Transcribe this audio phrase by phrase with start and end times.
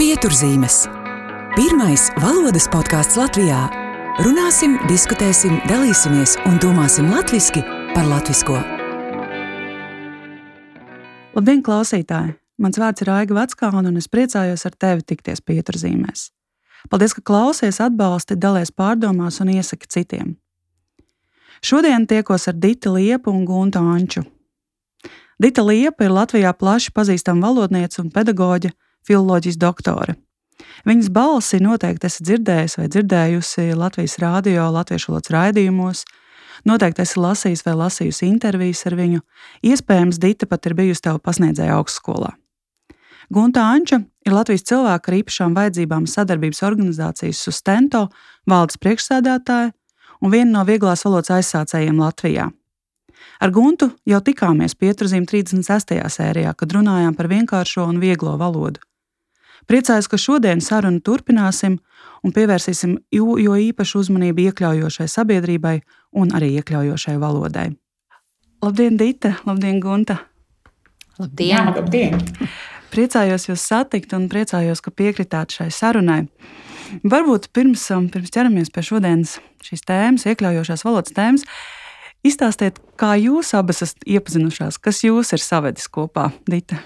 [0.00, 0.86] Pieturzīmes.
[1.52, 3.58] Pirmais valodas podkāsts Latvijā.
[4.24, 7.60] Runāsim, diskutēsim, dalīsimies un domāsim latviešu
[7.92, 8.56] par latviešu.
[11.36, 12.32] Labdien, klausītāji!
[12.64, 16.30] Mans vārds ir Aiga Vecāna, un es priecājos ar tevi tikties pieturzīmēs.
[16.88, 20.38] Paldies, ka klausies, atbalsti, dalies pārdomās un iesaki citiem.
[21.60, 24.24] Šodien tiekos ar Dita Liepu un Guntu Anču.
[25.36, 28.72] Dita Liepa ir Latvijā plaši pazīstama valodniece un pedagoģe,
[29.08, 30.16] filoloģijas doktore.
[30.88, 36.04] Viņas balsi noteikti esat dzirdējis vai dzirdējusi Latvijas rādio, latviešu valodas raidījumos.
[36.68, 39.22] Noteikti esi lasījis vai lasījusi intervijas ar viņu.
[39.64, 42.34] Iespējams, Dita pat ir bijusi tev pasniedzēja augstskolā.
[43.30, 48.08] Gunta Anča ir Latvijas cilvēku ar īpašām vajadzībām sadarbības organizācijas Sustento
[48.50, 49.70] valdes priekšsēdētāja
[50.20, 52.50] un viena no vieglās valodas aizsācējiem Latvijā.
[53.40, 55.96] Ar Guntu jau tikāmies pieturzīm 36.
[56.12, 58.82] sērijā, kad runājām par vienkāršo un vieglo valodu.
[59.70, 61.76] Priecājos, ka šodien sarunu turpināsim
[62.26, 65.76] un pievērsīsim jo, jo īpašu uzmanību iekļaujošai sabiedrībai
[66.18, 67.68] un arī iekļaujošai valodai.
[68.64, 69.36] Labdien, Dita!
[69.46, 70.18] Labdien, Gunta!
[71.20, 71.52] Labdien!
[71.52, 72.18] Jā, labdien.
[72.90, 76.24] Priecājos jūs satikt un priecājos, ka piekritāt šai sarunai.
[77.06, 81.46] Varbūt pirms, um, pirms ķeramies pie šodienas šīs tēmas, iekļaujošās valodas tēmas,
[82.26, 86.82] izstāstiet, kā jūs abas esat iepazinušās, kas jūs ir savedis kopā, Dita.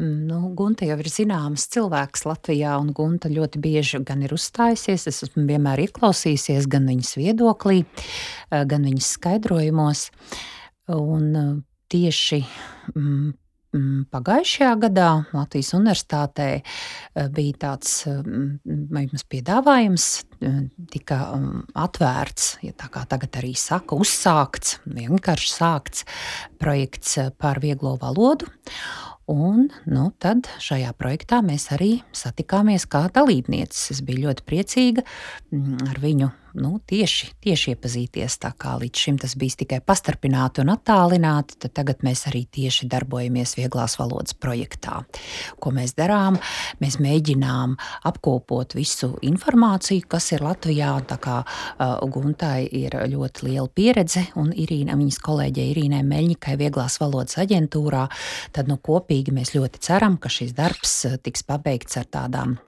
[0.00, 5.04] Nu, Gunta jau ir zināms cilvēks Latvijā, un Gunta ļoti bieži gan ir uzstājusies.
[5.10, 10.06] Es esmu vienmēr ieklausījusies gan viņas viedoklī, eh, gan viņas skaidrojumos.
[10.96, 11.50] Un eh,
[11.92, 12.40] tieši
[12.94, 13.34] mm,
[13.76, 18.08] mm, Pagājušajā gadā Latvijas Universitātē eh, bija tāds
[18.64, 20.10] mums piedāvājums,
[20.88, 26.08] tika mm, atvērts, ja tā kā tagad arī saka, uzsākts, vienkārši sākts
[26.56, 28.48] projekts par vieglo valodu.
[29.30, 33.92] Un nu, tad šajā projektā mēs arī satikāmies kā dalībnieces.
[33.94, 38.38] Es biju ļoti priecīga mm, ar viņu nu, tieši, tieši iepazīties.
[38.42, 42.88] Tā kā līdz šim tas bija tikai pastarpināti un attālināti, tad tagad mēs arī tieši
[42.92, 45.02] darbojamies vieglās valodas projektā.
[45.62, 46.38] Ko mēs darām?
[46.82, 47.76] Mēs mēģinām
[48.08, 50.94] apkopot visu informāciju, kas ir Latvijā.
[51.08, 56.98] Tā kā uh, Guntai ir ļoti liela pieredze un Irīna, viņas kolēģei Irīnai Meļņikai vieglās
[57.02, 58.06] valodas aģentūrā,
[58.52, 62.58] tad nu, kopīgi mēs ļoti ceram, ka šis darbs tiks pabeigts ar tādām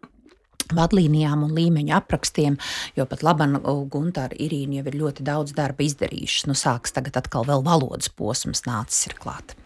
[0.75, 2.57] vadlīnijām un līmeņa aprakstiem,
[2.97, 6.49] jo pat Labana Gunta ar Irīnu jau ir ļoti daudz darba izdarījušas.
[6.51, 9.57] Nu, sāks tagad atkal vēl valodas posms nācis ir klāt.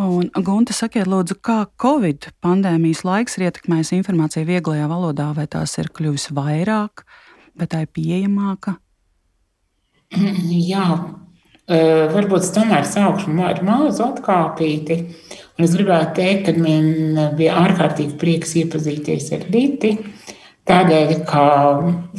[0.00, 5.76] Un, Gunta, sakiet, lūdzu, kā Covid pandēmijas laiks ir ietekmējis informāciju vieglajā valodā, vai tās
[5.80, 7.04] ir kļuvis vairāk,
[7.58, 8.78] vai tā ir pieejamāka?
[10.72, 10.86] Jā,
[12.14, 14.98] varbūt es tomēr sākšu ar mazu atkāpīti.
[15.58, 19.92] Un es gribētu teikt, ka man bija ārkārtīgi prieks iepazīties ar Dīti.
[20.70, 21.44] Tādēļ, ka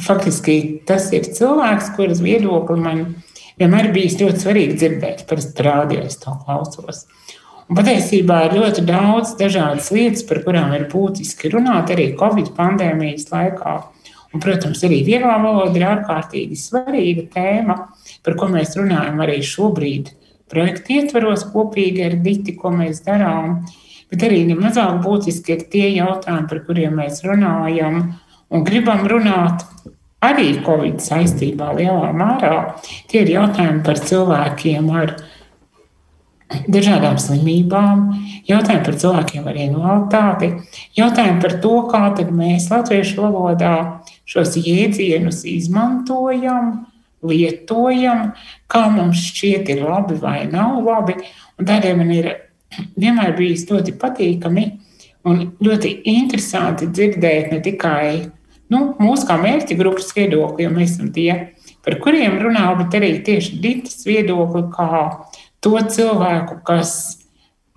[0.04, 0.54] faktiski
[0.84, 2.98] tas ir cilvēks, kuras viedokli man
[3.56, 5.22] vienmēr bijis ļoti svarīgi dzirdēt.
[5.30, 7.06] Parasti rādio es to klausos.
[7.64, 13.30] Un patiesībā ir ļoti daudz dažādas lietas, par kurām ir būtiski runāt arī Covid pandēmijas
[13.32, 13.72] laikā.
[14.32, 17.76] Un, protams, arī vieglā valoda ir ārkārtīgi svarīga tēma,
[18.24, 20.10] par ko mēs runājam arī šobrīd
[20.52, 23.62] projekta ietvaros kopīgi ar Diti, ko mēs darām.
[24.12, 28.02] Bet arī nemazāk būtiski ir tie jautājumi, par kuriem mēs runājam
[28.52, 29.66] un gribam runāt.
[30.22, 32.58] Arī Covid saistībā lielā mērā
[33.10, 35.16] tie ir jautājumi par cilvēkiem ar
[36.70, 38.04] dažādām slimībām,
[38.46, 40.50] jautājumi par cilvēkiem ar invaliditāti,
[40.98, 43.74] jautājumi par to, kā mēs latviešu valodā
[44.28, 46.86] šos jēdzienus izmantojam,
[47.26, 48.32] lietojam,
[48.70, 51.18] kā mums šķiet, ir labi vai nav labi.
[51.58, 52.30] Un tādēļ man ir
[52.94, 54.68] vienmēr bijis ļoti patīkami
[55.28, 58.06] un ļoti interesanti dzirdēt ne tikai
[58.72, 63.14] nu, mūsu kā mērķa grupas viedokli, jo mēs esam tie, par kuriem runā, bet arī
[63.26, 65.02] tieši Dītas viedokli, kā
[65.62, 66.94] to cilvēku, kas,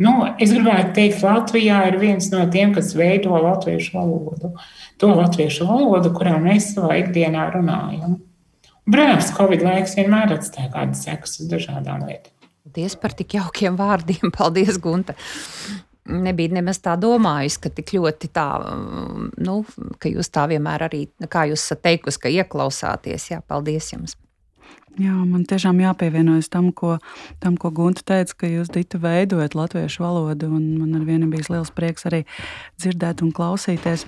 [0.02, 4.56] nu, es gribētu teikt, Latvijā ir viens no tiem, kas veido latviešu valodu.
[5.04, 8.22] To latviešu valodu, kurā mēs savā ikdienā runājam.
[8.86, 12.32] Protams, Covid laiks vienmēr atstāja kādas sekas uz dažādām lietām.
[12.66, 14.32] Paldies par tik jaukiem vārdiem.
[14.38, 15.14] Paldies, Gunta.
[16.06, 18.50] Nebija nemaz tā domājis, ka tik ļoti tā,
[19.42, 19.56] nu,
[19.98, 23.32] ka jūs tā vienmēr arī, kā jūs esat teikusi, ka ieklausāties.
[23.32, 24.14] Jā, paldies jums.
[24.96, 26.94] Jā, man tiešām jāpievienojas tam, ko,
[27.44, 31.74] tam, ko Gunta teica, ka jūs Dita veidojat latviešu valodu, man ar vienu bija liels
[31.76, 32.22] prieks arī
[32.80, 34.06] dzirdēt un klausīties.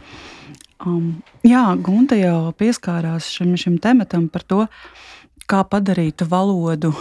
[0.85, 4.61] Um, jā, Gunte jau pieskārās šim, šim tematam par to,
[5.49, 6.93] kā padarīt valodu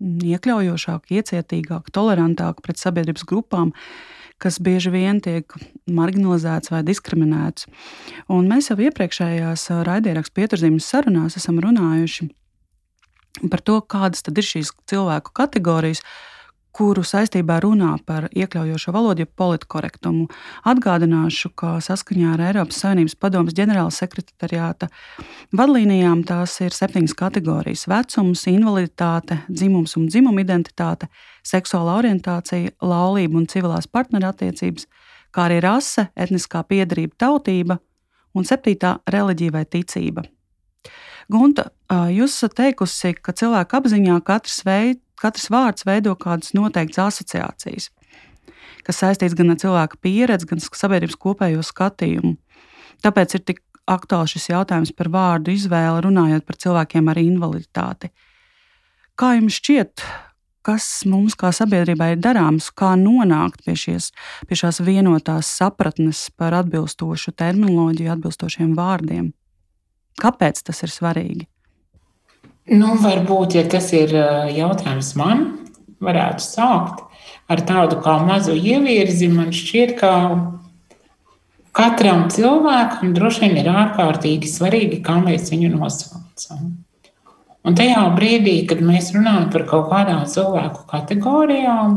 [0.00, 3.74] iekļaujošāku, iecietīgāku, tolerantāku pret sabiedrības grupām,
[4.42, 5.52] kas bieži vien tiek
[5.88, 7.68] marginalizēts vai diskriminēts.
[8.32, 12.28] Un mēs jau iepriekšējās raidierakstu pieturzīmes sarunās esam runājuši
[13.52, 16.00] par to, kādas ir šīs cilvēku kategorijas,
[16.76, 20.26] kuru saistībā runā par iekļaujošo valodu, ja politkorektumu.
[20.68, 24.90] Atgādināšu, ka saskaņā ar Eiropas Savienības padomus ģenerāla sekretariāta
[25.56, 31.08] vadlīnijām tās ir septiņas kategorijas- vecums, invaliditāte, dzimums un dzimuma identitāte,
[31.42, 34.86] seksuāla orientācija, laulība un civilās partnerattiecības,
[35.32, 37.78] kā arī rase, etniskā piedarība, tautība
[38.34, 40.24] un septītā- reliģija vai ticība.
[41.30, 47.90] Gunta, jūs esat teikusi, ka cilvēka apziņā katrs, veid, katrs vārds veido kādas noteiktas asociācijas,
[48.86, 52.36] kas saistīts gan ar cilvēka pieredzi, gan sabiedrības kopējo skatījumu.
[53.04, 58.10] Tāpēc ir tik aktuāls šis jautājums par vārdu izvēli, runājot par cilvēkiem ar invaliditāti.
[59.16, 60.04] Kā jums šķiet,
[60.66, 64.10] kas mums kā sabiedrībai ir darāms, kā nonākt pie, šies,
[64.48, 69.30] pie šās vienotās sapratnes par atbilstošu terminoloģiju, atbilstošiem vārdiem?
[70.20, 71.46] Kāpēc tas ir svarīgi?
[72.66, 74.10] Nu, varbūt, ja tas ir
[74.50, 75.44] jautājums man,
[76.02, 77.04] varētu sākt
[77.46, 79.28] ar tādu kā mazu ievirzi.
[79.30, 80.10] Man šķiet, ka
[81.76, 86.74] katram cilvēkam droši vien ir ārkārtīgi svarīgi, kā mēs viņu nosaucam.
[87.66, 91.96] Un tajā brīdī, kad mēs runājam par kaut kādām cilvēku kategorijām,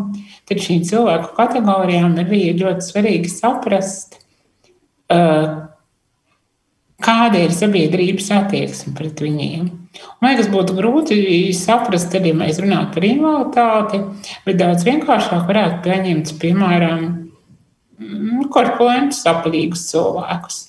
[0.49, 4.17] tad šīm cilvēku kategorijām arī ir ļoti svarīgi saprast,
[7.03, 9.69] kāda ir sabiedrības attieksme pret viņiem.
[10.21, 11.19] Man liekas, būtu grūti
[11.57, 14.01] saprast, tad, ja mēs runājam par invaliditāti,
[14.45, 17.05] bet daudz vienkāršāk varētu pieņemt, piemēram,
[17.99, 20.59] mm, korpulentus, apaļīgus cilvēkus.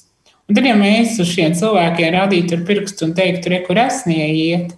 [0.48, 4.24] Un tad, ja mēs uz šiem cilvēkiem rādītu ar pirkstu un teiktu, re, kur esnie
[4.34, 4.72] iet,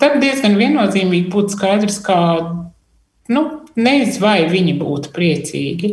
[0.00, 2.18] tad diezgan viennozīmīgi būtu skaidrs, ka
[3.32, 3.42] nu,
[3.76, 5.92] nezinu, vai viņi būtu priecīgi.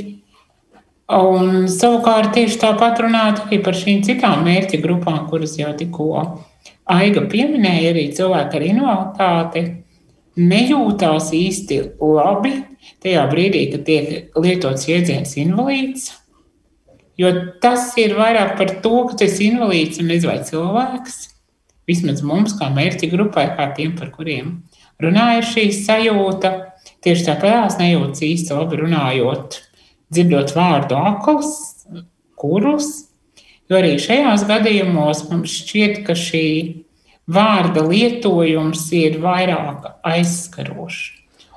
[1.14, 6.10] Un savukārt tieši tāpat runāt arī par šīm citām mērķa grupām, kuras jau tikko
[6.94, 9.62] Aiga pieminēja, arī cilvēki ar invaliditāti
[10.40, 12.58] nejūtās īsti labi
[13.04, 16.10] tajā brīdī, kad tiek lietots jēdziens invalīds.
[17.20, 17.30] Jo
[17.64, 21.20] tas ir vairāk par to, ka tu esi invalīds un nezinu, vai cilvēks.
[21.88, 24.64] Vismaz mums, kā mērķa grupai, kā tiem, par kuriem
[25.04, 26.52] runāja šī sajūta,
[27.04, 29.60] tieši tāpēc nejūtas īsti labi runājot
[30.14, 31.52] dzirdot vārdu akls,
[32.40, 32.90] kurls,
[33.70, 36.46] jo arī šajās gadījumos mums šķiet, ka šī
[37.34, 41.04] vārda lietojums ir vairāk aizskarošs.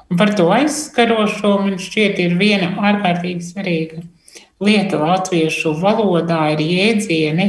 [0.06, 4.04] Un par to aizskarošo man šķiet ir viena ārkārtīgi svarīga
[4.62, 7.48] lieta latviešu valodā ir jēdzieni,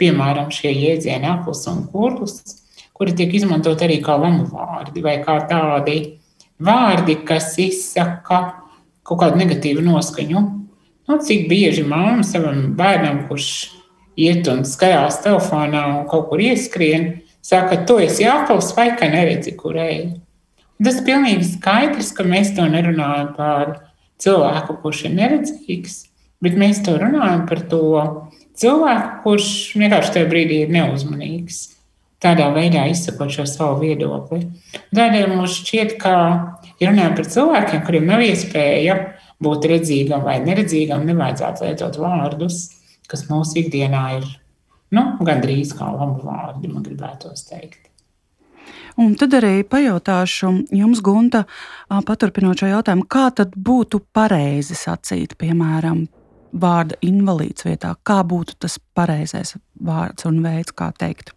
[0.00, 2.40] piemēram, šie jēdzieni aplis un kurls,
[2.96, 5.98] kuri tiek izmantot arī kā lamu vārdi vai kā tādi
[6.60, 8.40] vārdi, kas izsaka
[9.10, 10.42] kaut kādu negatīvu noskaņu.
[11.10, 13.50] Nu, cik bieži mamma savam bērnam, kurš
[14.20, 17.08] iet un skatās telefonā un kaut kur ieskrien,
[17.42, 20.12] saka, tu esi apels vai ka neredzi, kur ej.
[20.80, 23.74] Tas ir pilnīgi skaidrs, ka mēs to nerunājam par
[24.22, 25.98] cilvēku, kurš ir neredzīgs,
[26.44, 27.82] bet mēs to runājam par to
[28.60, 31.60] cilvēku, kurš vienkārši tajā brīdī ir neuzmanīgs.
[32.20, 34.42] Tādā veidā izsakot šo savu viedokli.
[34.92, 36.14] Tādēļ mums šķiet, ka
[36.80, 38.96] Ja runājam par cilvēkiem, kuriem nav iespēja
[39.44, 42.62] būt redzīgam vai neredzīgam, nevajadzētu lietot vārdus,
[43.10, 44.26] kas mūsu ikdienā ir
[44.96, 47.90] nu, gandrīz kā labu vārdi, man gribētos teikt.
[49.00, 51.44] Un tad arī pajautāšu jums, Gunta,
[51.88, 56.02] paturpinot šo jautājumu, kā tad būtu pareizi sacīt, piemēram,
[56.52, 57.94] vārda invalīds vietā?
[58.02, 61.32] Kā būtu tas pareizais vārds un veids, kā teikt?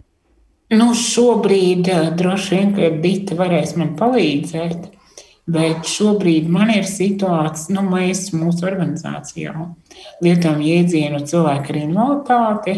[0.73, 4.89] Nu, šobrīd droši vien, ka Dita varēs man palīdzēt.
[5.43, 9.51] Bet šobrīd man ir situācija, nu, mēs mūsu organizācijā
[10.23, 12.75] lietojam jēdzienu cilvēku ar invaliditāti.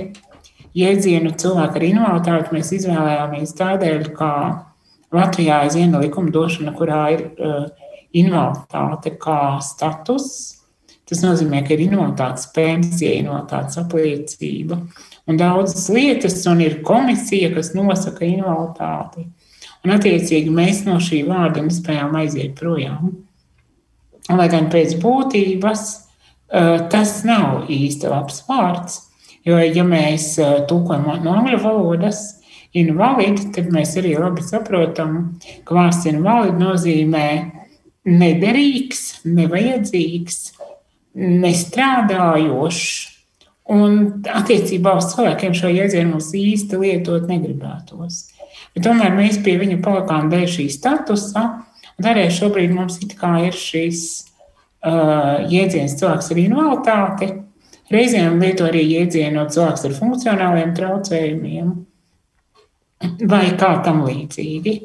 [0.76, 4.32] Jēdzienu cilvēku ar invaliditāti mēs izvēlējāmies tādēļ, ka
[5.16, 7.68] Latvijā ir viena likumdošana, kurā ir uh,
[8.18, 10.28] invaliditāte kā status.
[11.06, 14.82] Tas nozīmē, ka ir invaliditātes pensija, invaliditātes apliecība
[15.30, 19.28] un daudzas lietas, un ir komisija, kas nosaka invaliditāti.
[19.86, 23.12] Un, attiecīgi, mēs no šī vārda nespējām aiziet projām.
[24.34, 25.84] Lai gan pēc būtības
[26.90, 28.98] tas nav īsti labs vārds,
[29.46, 30.32] jo, ja mēs
[30.70, 32.24] tulkojam no angļu valodas,
[32.76, 35.18] invalidi, tad mēs arī labi saprotam,
[35.66, 37.28] ka vārds invalidi nozīmē
[38.06, 40.40] nederīgs, nevajadzīgs,
[41.16, 42.88] nestrādājošs.
[43.76, 43.96] Un
[44.30, 48.35] attiecībā uz cilvēkiem šo jēdzienu mums īsti lietot negribētos.
[48.76, 51.44] Bet tomēr mēs pie viņa palikām dēļ šī statusa,
[51.96, 54.02] un arī šobrīd mums ir šīs
[54.86, 57.32] jēdziens cilvēks ar invaliditāti.
[57.94, 61.72] Reizēm lieto arī jēdzienu cilvēks ar funkcionāliem traucējumiem
[63.30, 64.76] vai kā tam līdzīgi.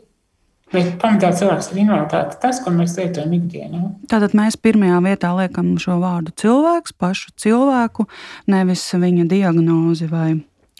[0.70, 3.80] Bet pamatā cilvēks ir invaliditāte, tas, ko mēs lietojam ikdienā.
[4.10, 8.06] Tātad mēs pirmajā vietā liekam šo vārdu cilvēks, pašu cilvēku,
[8.52, 10.28] nevis viņa diagnozi vai,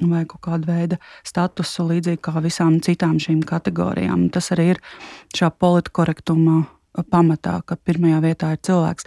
[0.08, 4.28] vai kaut kādu veidu statusu, līdzīgi kā visām citām šīm kategorijām.
[4.32, 4.82] Tas arī ir
[5.36, 9.06] šā politkorektuma pamatā, ka pirmajā vietā ir cilvēks.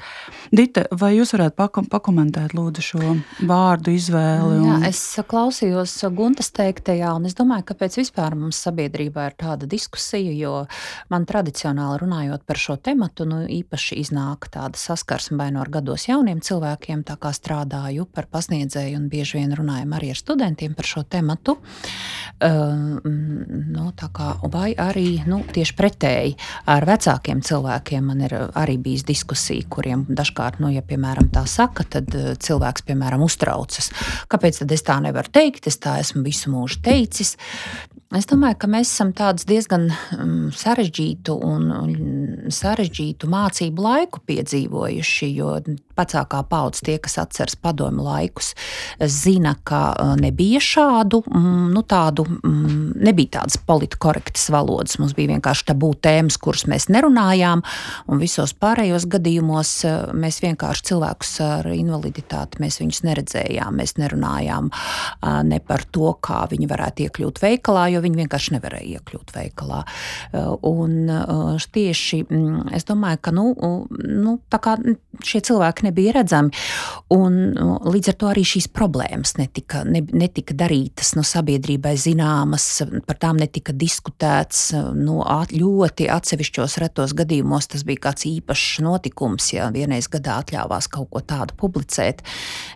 [0.55, 3.15] Dita, vai jūs varētu pakom pakomentēt lūdzu, šo
[3.49, 4.59] vārdu izvēli?
[4.61, 4.67] Un...
[4.69, 10.31] Jā, es klausījos Guntas teiktajā, un es domāju, kāpēc vispār mums sabiedrībā ir tāda diskusija,
[10.37, 10.63] jo
[11.11, 16.07] man tradicionāli runājot par šo tematu, nu, īpaši iznāk tāda saskarsme vai no ar gados
[16.07, 20.87] jauniem cilvēkiem, tā kā strādāju par pasniedzēju un bieži vien runājam arī ar studentiem par
[20.87, 21.57] šo tematu.
[22.43, 26.35] Uh, nu, kā, vai arī nu, tieši pretēji
[26.71, 31.45] ar vecākiem cilvēkiem cilvēkiem man ir arī bijis diskusija, kuriem dažkārt, nu, ja piemēram tā
[31.47, 33.91] saka, tad eh, cilvēks, piemēram, uztraucas.
[34.29, 35.67] Kāpēc tad es tā nevaru teikt?
[35.67, 37.37] Es tā esmu visu mūžu teicis.
[38.13, 45.31] Es domāju, ka mēs esam tādus diezgan um, sarežģītu un, un sarežģītu mācību laiku piedzīvojuši.
[45.33, 45.55] Jo
[45.97, 48.53] vecākā paudze, tie, kas atceras padomu laikus,
[48.99, 54.97] zina, ka uh, nebija šādu, mm, nu, tādu, mm, nebija tādas politkorektas valodas.
[55.01, 57.63] Mums bija vienkārši tabū tēmas, kuras mēs nerunājām,
[58.07, 63.79] un visos pārējos gadījumos uh, mēs vienkārši cilvēkus ar invaliditāti mēs viņus neredzējām.
[63.79, 68.99] Mēs nerunājām uh, ne par to, kā viņi varētu iekļūt veikalā, jo viņi vienkārši nevarēja
[68.99, 69.81] iekļūt veikalā.
[70.67, 71.09] Un
[71.73, 73.45] tieši mm, es domāju, ka nu,
[73.99, 74.37] nu,
[75.23, 76.53] šie cilvēki nebija redzami.
[77.13, 77.37] Un,
[77.83, 82.67] līdz ar to arī šīs problēmas netika, ne, netika darītas no sabiedrībai zināmas,
[83.07, 84.71] par tām netika diskutēts.
[84.97, 85.21] No,
[85.53, 91.23] ļoti atsevišķos retos gadījumos tas bija kāds īpašs notikums, ja vienreiz gadā atļāvās kaut ko
[91.25, 92.23] tādu publicēt.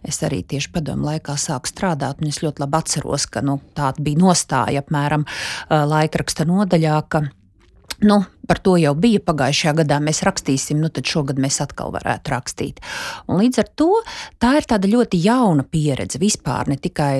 [0.07, 4.03] Es arī tieši padomu laikā sāku strādāt, un es ļoti labi atceros, ka nu, tāda
[4.03, 5.25] bija nostāja apmēram
[5.69, 7.01] laikraksta nodaļā,
[8.05, 9.97] Nu, par to jau bija pagājušajā gadā.
[10.03, 12.81] Mēs rakstīsim, nu tad šogad mēs atkal varētu rakstīt.
[13.25, 13.89] Un līdz ar to
[14.41, 17.13] tā ir tāda ļoti jauna pieredze vispār, ne tikai,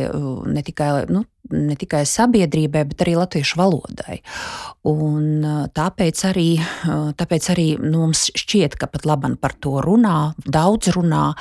[0.53, 4.21] ne tikai nu, ne tikai sabiedrībai, bet arī latviešu valodai.
[4.87, 5.43] Un
[5.75, 6.47] tāpēc arī,
[7.19, 11.33] tāpēc arī nu, mums šķiet, ka pat labi par to runā, daudz runā,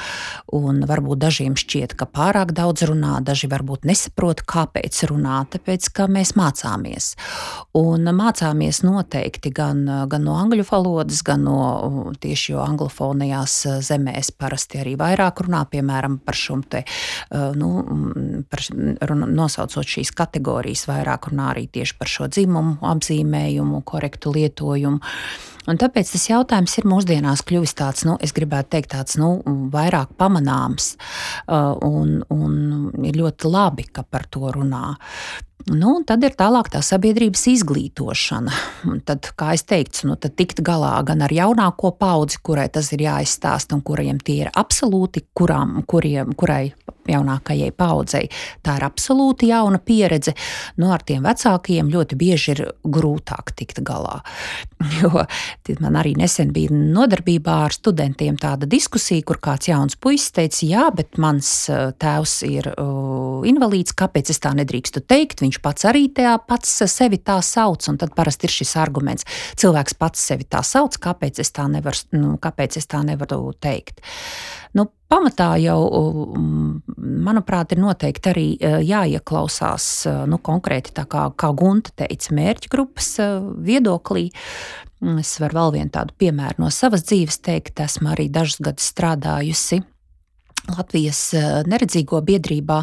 [0.57, 6.09] un varbūt dažiem šķiet, ka pārāk daudz runā, daži varbūt nesaprot, kāpēc runā, tāpēc ka
[6.11, 7.13] mēs mācāmies.
[7.79, 11.61] Un mācāmies noteikti gan, gan no angļu valodas, gan no
[12.19, 13.55] tieši jo anglofonajās
[13.87, 16.83] zemēs parasti arī vairāk runā, piemēram, par šo te,
[17.31, 17.71] nu,
[18.51, 18.63] par,
[19.27, 25.03] nosaucot šīs kategorijas vairāk runā arī tieši par šo dzimumu apzīmējumu, korektu lietojumu.
[25.67, 29.41] Un tāpēc tas jautājums ir mūsdienās kļuvis tāds, nu, es gribētu teikt, tāds nu,
[29.73, 30.93] vairāk pamanāms.
[31.49, 34.95] Uh, un, un ir ļoti labi, ka par to runā.
[35.67, 38.53] Nu, tad ir tālāk tā sabiedrības izglītošana.
[38.87, 43.03] Un tad, kā jau teicu, nu, tikt galā gan ar jaunāko paudzi, kurai tas ir
[43.09, 46.69] jāizstāsta, un kuriem tie ir absolūti, kurām, kuriem, kurai
[47.11, 48.31] jaunākajai paudzei.
[48.65, 50.37] Tā ir absolūti jauna pieredze.
[50.81, 54.21] Nu, ar tiem vecākiem ļoti bieži ir grūtāk tikt galā.
[54.97, 55.25] Jo
[55.83, 60.85] man arī nesen bija nodarbībā ar studentiem tāda diskusija, kur kāds jauns puisis teica, jā,
[60.95, 65.43] bet mans uh, tēvs ir uh, invalīds, kāpēc es tā nedrīkstu teikt?
[65.45, 69.27] Viņš pats arī tā pats sevi tā sauc, un tad parasti ir šis arguments.
[69.59, 74.03] Cilvēks pats sevi tā sauc, kāpēc es tā nevaru, nu, kāpēc es tā nevaru teikt?
[74.75, 75.79] Nu, pamatā jau,
[76.97, 83.13] manuprāt, ir noteikti arī e, jāieklausās e, nu, konkrēti, kā, kā Gunta teica, mērķa grupas
[83.23, 83.29] e,
[83.69, 84.31] viedoklī.
[85.21, 87.85] Es varu vēl vienu tādu piemēru no savas dzīves teikt.
[87.85, 89.83] Esmu arī dažus gadus strādājusi
[90.75, 92.81] Latvijas eh, neredzīgo biedrībā,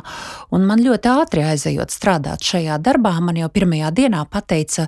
[0.56, 4.86] un man ļoti ātri aizejot strādāt šajā darbā, man jau pirmajā dienā pateica,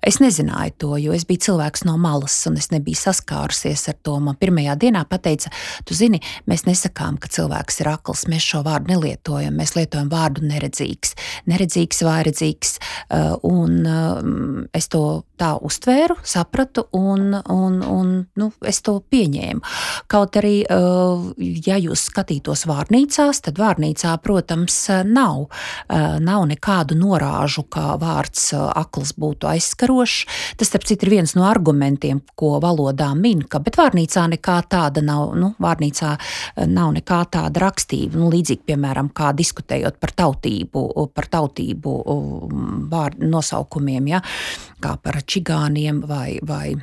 [0.00, 4.16] es nezināju to, jo es biju cilvēks no malas, un es nebiju saskārusies ar to.
[4.24, 5.52] Man pirmajā dienā pateica,
[5.84, 10.46] tu zini, mēs nesakām, ka cilvēks ir akls, mēs šo vārdu nelietojam, mēs lietojam vārdu
[10.48, 11.14] neredzīgs,
[11.52, 12.74] neredzīgs, vairedzīgs,
[13.12, 15.04] eh, un eh, es to
[15.38, 19.60] tā uztvēru, sapratu, un, un, un nu, es to pieņēmu.
[20.10, 25.48] Kaut arī, ja jūs skatāties, skatītos vārnīcās, tad vārnīcā, protams, nav,
[25.88, 30.26] eh, nav nekādu norāžu, ka vārds eh, akls būtu aizskarošs.
[30.56, 35.34] Tas, starp citu, ir viens no argumentiem, ko valodā min, ka vārnīcā nekā tāda nav,
[35.34, 38.18] nu, vārnīcā eh, nav nekā tāda rakstība.
[38.18, 41.96] Nu, līdzīgi, piemēram, kā diskutējot par tautību, par tautību
[42.90, 44.22] vārdu nosaukumiem, ja,
[44.80, 46.76] kā par čigāniem vai, vai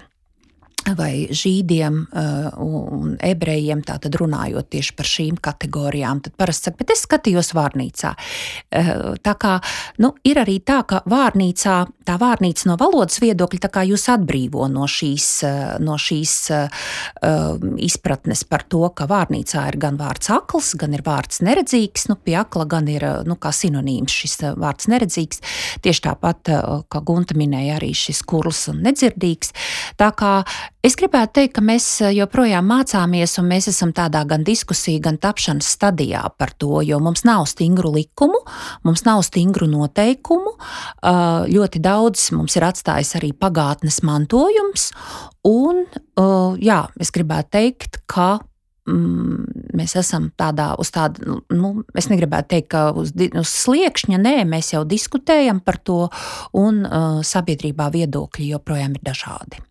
[0.93, 6.93] vai žīdiem uh, un ebrejiem, tātad runājot tieši par šīm kategorijām, tad parasti saka, bet
[6.93, 8.11] es skatījos vārnīcā.
[8.13, 9.55] Uh, tā kā
[10.03, 14.67] nu, ir arī tā, ka vārnīcā, tā vārnīca no valodas viedokļa, tā kā jūs atbrīvo
[14.71, 16.35] no šīs, uh, no šīs
[17.81, 22.35] izpratnes par to, ka vārnīcā ir gan vārds akls, gan ir vārds neredzīgs, nu pie
[22.39, 25.41] akla gan ir nu, kā sinonīms šis vārds neredzīgs.
[25.85, 26.51] Tieši tāpat,
[26.91, 29.53] kā Gunta minēja, arī šis kurls un nedzirdīgs.
[29.99, 30.35] Tā kā
[30.85, 35.15] Es gribētu teikt, ka mēs eh, joprojām mācāmies, un mēs esam tādā gan diskusiju, gan
[35.17, 38.43] tapšanas stadijā par to, jo mums nav stingru likumu,
[38.85, 40.53] mums nav stingru noteikumu.
[40.53, 44.91] Eh, ļoti daudz mums ir atstājis arī pagātnes mantojums,
[45.49, 48.29] un eh, jā, es gribētu teikt, ka
[48.85, 54.39] mm, mēs esam tādā, uz tāda, nu, es negribētu teikt, ka uz, uz sliekšņa, nē,
[54.53, 56.03] mēs jau diskutējam par to,
[56.53, 59.65] un uh, sabiedrībā viedokļi joprojām ir dažādi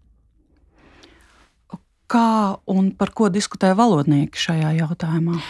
[2.10, 5.40] kā un par ko diskutē valodnieki šajā jautājumā?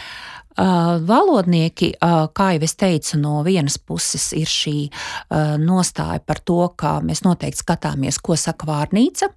[0.55, 6.39] Uh, valodnieki, uh, kā jau es teicu, no vienas puses ir šī uh, nostāja par
[6.39, 9.33] to, ka mēs noteikti skatāmies, ko saka vārnīca,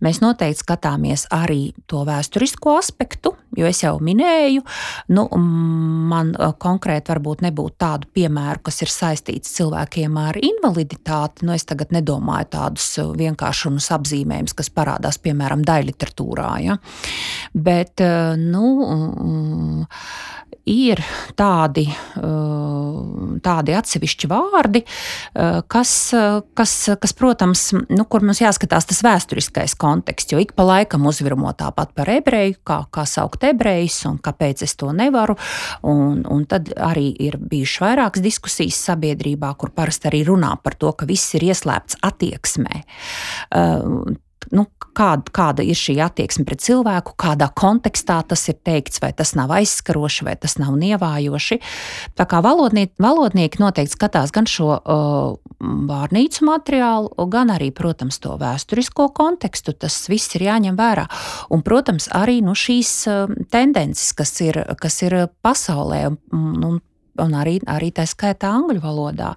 [0.00, 4.62] Mēs noteikti skatāmies arī to vēsturisko aspektu, jo es jau minēju,
[5.16, 5.26] nu,
[6.10, 11.46] man konkrēti varbūt nebūtu tādu piemēru, kas ir saistīts cilvēkiem ar invaliditāti.
[11.48, 12.88] Nu, es tagad nedomāju tādus
[13.18, 16.50] vienkāršus apzīmējumus, kas parādās piemēram daļliteratūrā.
[16.64, 16.78] Ja?
[17.54, 18.02] Bet,
[18.40, 19.86] nu,
[20.70, 21.02] ir
[21.38, 22.99] tādi, uh,
[23.42, 29.76] tādi atsevišķi vārdi, uh, kas, uh, kas, kas protams, nu, kur mums jāskatās tas vēsturiskais
[29.80, 34.64] konteksts, jo ik pa laikam uzvirmo tāpat par ebreju, kā, kā saukt ebrejus un kāpēc
[34.66, 35.36] es to nevaru.
[35.88, 40.92] Un, un tad arī ir bijušas vairākas diskusijas sabiedrībā, kur parasti arī runā par to,
[40.92, 42.84] ka viss ir ieslēpts attieksmē
[44.54, 44.66] nu,
[44.96, 49.52] kāda, kāda ir šī attieksme pret cilvēku, kādā kontekstā tas ir teikts, vai tas nav
[49.54, 51.60] aizskaroši, vai tas nav nievājoši.
[52.18, 58.36] Tā kā valodnieki, valodnieki noteikti skatās gan šo uh, vārnīcu materiālu, gan arī, protams, to
[58.40, 59.76] vēsturisko kontekstu.
[59.76, 61.06] Tas viss ir jāņem vērā.
[61.54, 66.80] Un, protams, arī nu, šīs uh, tendences, kas ir, kas ir pasaulē, un, un
[67.18, 69.34] un arī, arī tā skaitā angļu valodā.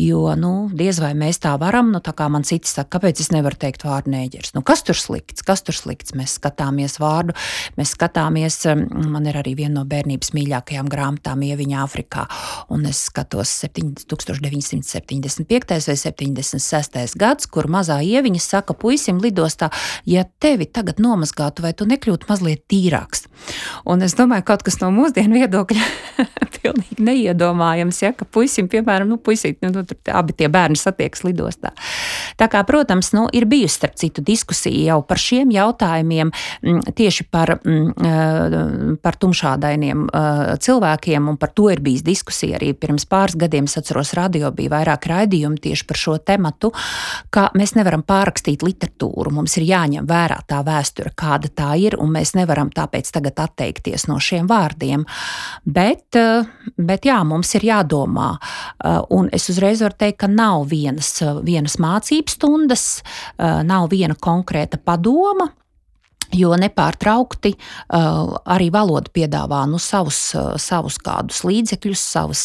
[0.00, 3.30] Jo nu, diez vai mēs tā varam, nu, tā kā man cits saka, kāpēc es
[3.34, 4.54] nevaru teikt vārdu nēģers.
[4.56, 5.44] Nu, kas tur slikts?
[5.46, 6.14] Kas tur slikts?
[6.18, 7.32] Mēs skatāmies vārdu,
[7.78, 12.26] mēs skatāmies, um, man ir arī viena no bērnības mīļākajām grāmatām Ieviņā Afrikā,
[12.70, 15.90] un es skatos 1975.
[15.90, 17.18] vai 76.
[17.20, 19.70] gads, kur mazā ieviņa saka puisim lidostā,
[20.08, 23.26] ja tevi tagad nomazgātu, vai tu nekļūtu mazliet tīrāks.
[23.88, 25.88] Un es domāju, kaut kas no mūsdienu viedokļa
[26.58, 31.72] pilnīgi neiedomājams, ja, ka puisim, piemēram, nu, puisīt, nu, nu, abi tie bērni satiekas lidostā.
[32.40, 36.30] Tā kā, protams, nu, ir bijusi starp citu diskusija jau par šiem jautājumiem,
[36.62, 42.58] mm, tieši par, mm, eh, par tumšādainiem eh, cilvēkiem, un par to ir bijis diskusija
[42.58, 43.64] arī pirms pāris gadiem.
[43.64, 46.72] Es atceros, radio bija vairāk raidījumi tieši par šo tematu,
[47.30, 52.12] ka mēs nevaram pārrakstīt literatūru, mums ir jāņem vērā tā vēsture, kāda tā ir, un
[52.14, 55.04] mēs nevaram tāpēc tagad atteikties no šiem vārdiem.
[55.64, 56.44] Bet, eh,
[56.90, 61.14] bet jā, mums ir jādomā, uh, un es uzreiz varu teikt, ka nav vienas,
[61.46, 62.84] vienas mācības stundas,
[63.38, 65.52] uh, nav viena konkrēta padoma.
[66.36, 72.42] Jo nepārtraukti uh, arī valoda piedāvā nu, savus, uh, savus kādus līdzekļus, savas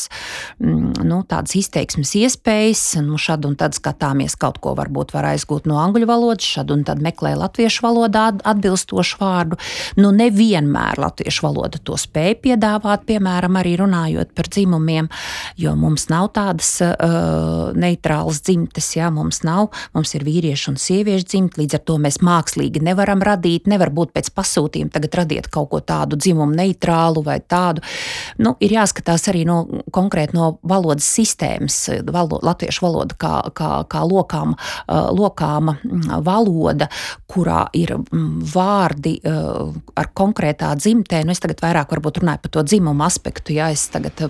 [0.58, 1.22] mm, nu,
[1.60, 2.84] izteiksmes iespējas.
[3.06, 6.86] Nu, šad un tad skatāmies, kaut ko varbūt var aizgūt no angļu valodas, šad un
[6.88, 9.60] tad meklē latviešu valodā atbilstošu vārdu.
[10.00, 15.10] Nu, nevienmēr latviešu valoda to spēj piedāvāt, piemēram, arī runājot par dzimumiem,
[15.62, 21.30] jo mums nav tādas uh, neitrālas dzimtes, ja mums nav, mums ir vīriešu un sieviešu
[21.30, 25.70] dzimta, līdz ar to mēs mākslīgi nevaram radīt nevar būt pēc pasūtījuma, tagad radiet kaut
[25.74, 27.84] ko tādu dzimumu neitrālu vai tādu.
[28.42, 29.62] Nu, ir jāskatās arī no,
[29.94, 31.78] konkrēti no valodas sistēmas,
[32.12, 34.58] valo, latviešu valoda kā, kā, kā lokāma,
[35.16, 35.78] lokāma
[36.26, 36.90] valoda,
[37.32, 37.96] kurā ir
[38.56, 41.24] vārdi ar konkrētā dzimtē.
[41.26, 44.26] Nu, es tagad vairāk runāju par to dzimumu aspektu, ja es tagad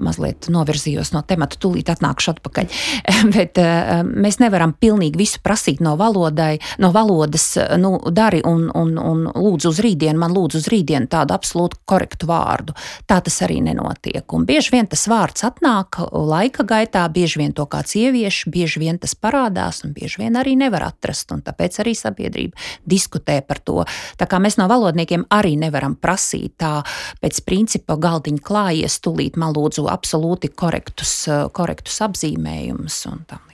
[0.00, 2.80] mazliet novirzījos no temata, tūlīt atnākšu atpakaļ.
[3.36, 3.60] Bet
[4.04, 9.70] mēs nevaram pilnīgi visu prasīt no valodai, no valodas, nu, dari un, un, un lūdzu
[9.70, 12.74] uz rītdienu, man lūdzu uz rītdienu tādu absolūti korektu vārdu.
[13.08, 14.24] Tā tas arī nenotiek.
[14.36, 19.00] Un bieži vien tas vārds atnāk laika gaitā, bieži vien to kāds ievieš, bieži vien
[19.00, 21.30] tas parādās, un bieži vien arī nevar atrast.
[21.30, 22.58] Tāpēc arī sabiedrība
[22.88, 23.84] diskutē par to.
[24.18, 26.80] Tā kā mēs no valodniekiem arī nevaram prasīt tā
[27.22, 31.14] pēc principa galdiņa klājies, tūlīt man lūdzu absolūti korektus,
[31.54, 33.49] korektus apzīmējumus un tam.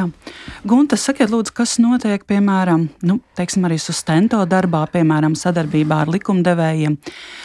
[0.00, 0.06] Jā,
[0.64, 6.96] Gunta, sakiet, lūdzu, kas notiek, piemēram, nu, teiksim, arī sustento darbā, piemēram, sadarbībā ar likumdevējiem?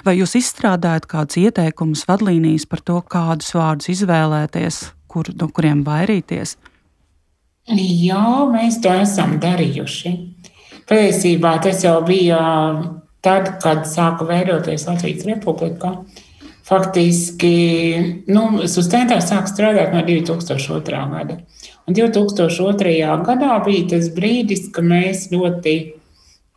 [0.06, 4.80] Vai jūs izstrādājat kādus ieteikumus, vadlīnijas par to, kādus vārdus izvēlēties,
[5.12, 6.56] kur, no kuriem vairīties?
[7.76, 10.14] Jā, mēs to esam darījuši.
[10.86, 12.40] Patiesībā tas jau bija
[13.26, 15.98] tad, kad sāka veidoties Latvijas Republika.
[16.66, 17.56] Faktiski,
[18.26, 21.02] nu, sustentā sāk strādāt no 2002.
[21.12, 21.38] gada.
[21.86, 22.96] Un 2002.
[23.28, 25.76] gadā bija tas brīdis, kad mēs ļoti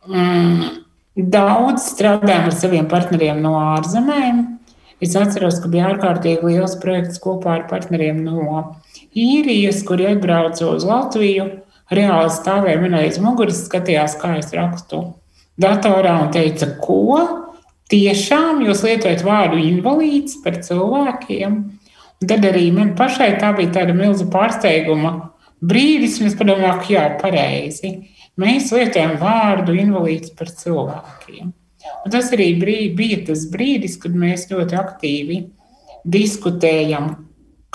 [0.09, 0.63] mm,
[1.29, 4.41] daudz strādājām ar saviem partneriem no ārzemēm.
[4.99, 8.63] Es atceros, ka bija ārkārtīgi liels projekts kopā ar partneriem no
[9.13, 11.45] īrijas, kuri atbrauca uz Latviju.
[11.93, 15.05] Reāli stāvēja man aiz muguras, skatījās, kā es rakstu
[15.59, 17.19] datorā un teica, ko
[17.89, 21.59] tiešām jūs lietojat vārdu invalīds par cilvēkiem.
[22.19, 25.13] Un tad arī man pašai tā bija tāda milza pārsteiguma
[25.63, 27.93] brīdis, un es padomāju, ka jā, pareizi.
[28.39, 31.53] Mēs lietojam vārdu invalīds par cilvēkiem.
[32.05, 35.39] Un tas arī brīd, bija tas brīdis, kad mēs ļoti aktīvi
[36.07, 37.15] diskutējam,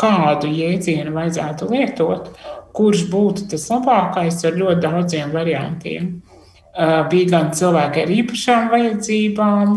[0.00, 2.30] kādu jēdzienu vajadzētu lietot,
[2.74, 6.08] kurš būtu tas labākais ar ļoti daudziem variantiem.
[7.10, 9.76] Bija gan cilvēki ar īpašām vajadzībām,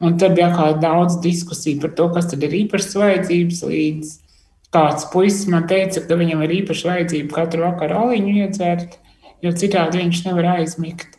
[0.00, 3.62] Un tad bija kā daudz diskusiju par to, kas tad ir īpašas vajadzības.
[3.68, 4.12] Līdz
[4.72, 8.96] kāds puisis man teica, ka viņam ir īpaša vajadzība katru vakaru aliņu iedzert,
[9.44, 11.18] jo citādi viņš nevar aizmigt.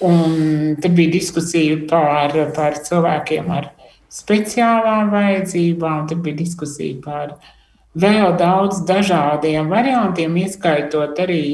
[0.00, 3.68] Un tad bija diskusija par, par cilvēkiem ar
[4.10, 7.36] speciālām vajadzībām, tad bija diskusija par
[8.00, 11.44] vēl daudz dažādiem variantiem, ieskaitot arī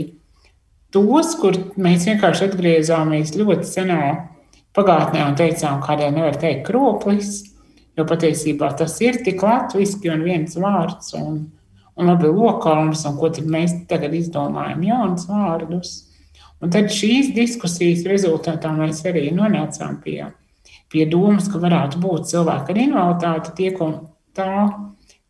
[0.95, 4.05] tos, kur mēs vienkārši atgriezāmies ļoti senā
[4.77, 7.39] pagātnē un teicām, kādēļ nevar teikt kroplis,
[7.97, 11.39] jo patiesībā tas ir tik latviski un viens vārds un,
[11.97, 15.95] un labi lokāms, un ko tad mēs tagad izdomājam jaunus vārdus.
[16.65, 20.23] Un tad šīs diskusijas rezultātā mēs arī nonācām pie,
[20.93, 23.91] pie domas, ka varētu būt cilvēki ar invaliditāti, tie, ko
[24.37, 24.53] tā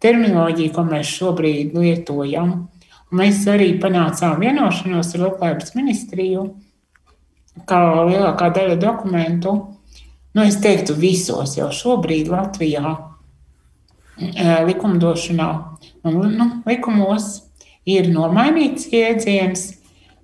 [0.03, 2.55] terminoloģija, ko mēs šobrīd lietojam.
[3.07, 6.47] Un mēs arī panācām vienošanos ar Labklājības ministriju,
[7.65, 9.55] kā lielākā daļa dokumentu,
[10.37, 12.97] nu, es teiktu, visos jau šobrīd Latvijā
[14.67, 15.49] likumdošanā
[16.09, 17.33] un nu, likumos
[17.89, 19.73] ir nomainīts jēdziens.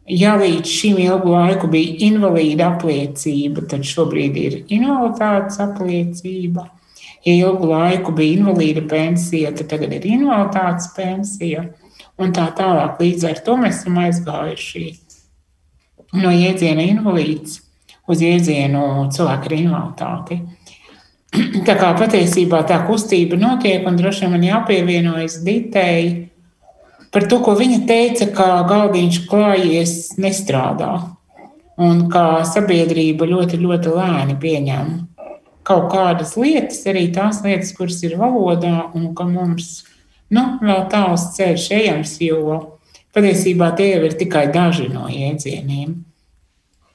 [0.08, 6.66] Ja līdz šim ilgu laiku bija invalīda apliecība, tad šobrīd ir invaliditātes apliecība.
[7.22, 11.68] Ja ilgu laiku bija invalīda pensija, tad tagad ir invaliditātes pensija.
[12.18, 12.98] Un tā tālāk.
[12.98, 14.82] Līdz ar to mēs esam aizgājuši
[16.16, 17.61] no jēdziena invalīds
[18.11, 20.40] uz jēdzienu cilvēku ar invaliditāti.
[21.68, 26.29] Tā kā patiesībā tā kustība notiek, un droši vien man jāpievienojas Ditei
[27.12, 30.92] par to, ko viņa teica, ka galdiņš klājies nestrādā,
[31.81, 34.92] un kā sabiedrība ļoti, ļoti lēni pieņem
[35.66, 39.85] kaut kādas lietas, arī tās lietas, kuras ir valodā, un ka mums
[40.33, 42.40] nu, vēl tāls ceļš ejams, jo
[43.14, 45.94] patiesībā tie jau ir tikai daži no jēdzieniem.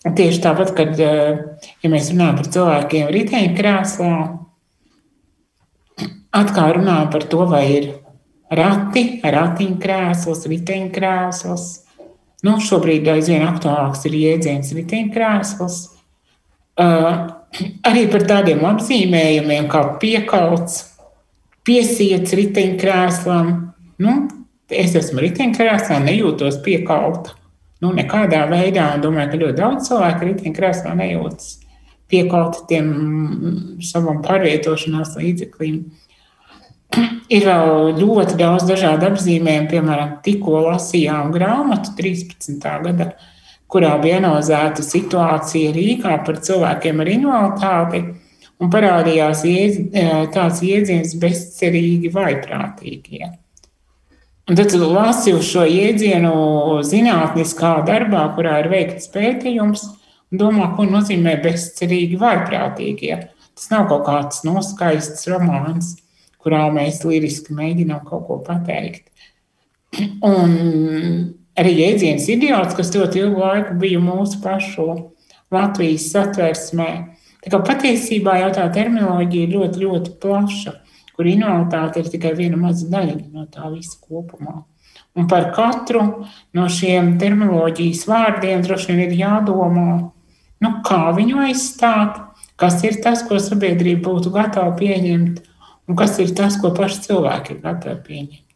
[0.08, 1.40] Tieši tāpat, kad eh,
[1.84, 4.14] ja mēs runājam par cilvēkiem riteņkrēslā,
[6.38, 7.90] atkal runājam par to, vai ir
[8.54, 11.68] rati, ratiņkrēsls, riteņkrēsls.
[12.46, 15.80] Nu, šobrīd aizvien aktuālāks ir jēdziens riteņkrēsls.
[16.78, 17.34] Uh,
[17.88, 20.84] arī par tādiem apzīmējumiem kā piekauts,
[21.66, 23.50] piesiets riteņkrēslam.
[24.06, 24.14] Nu,
[24.74, 27.36] es esmu riteņkrēslā, nejūtos piekauta.
[27.84, 31.56] Nu, nekādā veidā, un domāju, ka ļoti daudz cilvēku riteņkrēslā nejūtas
[32.10, 32.92] piekauti tiem
[33.84, 35.80] savam pārvietošanās līdzeklim.
[37.36, 42.64] Ir vēl ļoti daudz dažādu apzīmējumu, piemēram, tikko lasījām grāmatu 13.
[42.88, 43.12] gada,
[43.68, 48.04] kurā bija analizēta situācija Rīgā par cilvēkiem ar invaliditāti,
[48.64, 49.82] un parādījās iedz,
[50.34, 53.36] tāds jēdziens bezcerīgi vaiprātīgie.
[54.48, 56.30] Un tad lasi uz šo jēdzienu
[56.88, 59.82] zinātniskā darbā, kurā ir veikts pētījums,
[60.32, 63.18] un domā, ko nozīmē bezcerīgi vaiprātīgie.
[63.58, 65.98] Tas nav kaut kāds noskaists romāns,
[66.40, 69.10] kurā mēs liriski mēģinām kaut ko pateikt.
[70.24, 70.56] Un
[71.60, 74.88] arī jēdziens idiots, kas ļoti ilgu laiku bija mūsu pašu
[75.52, 76.92] Latvijas satversmē.
[77.44, 80.78] Tā kā patiesībā jau tā terminoloģija ir ļoti, ļoti plaša
[81.18, 84.62] kur invaliditāte ir tikai viena maza daļa no tā visa kopumā.
[85.18, 86.04] Un par katru
[86.54, 89.90] no šiem terminoloģijas vārdiem droši vien ir jādomā,
[90.62, 92.20] nu, kā viņu aizstāt,
[92.62, 95.42] kas ir tas, ko sabiedrība būtu gatava pieņemt,
[95.90, 98.47] un kas ir tas, ko paši cilvēki ir gatavi pieņemt.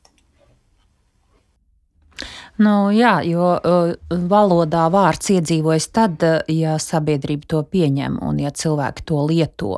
[2.62, 3.92] Nu, jā, jo uh,
[4.30, 9.78] valodā vārds iedzīvojas tad, ja sabiedrība to pieņem un ja cilvēki to lieto.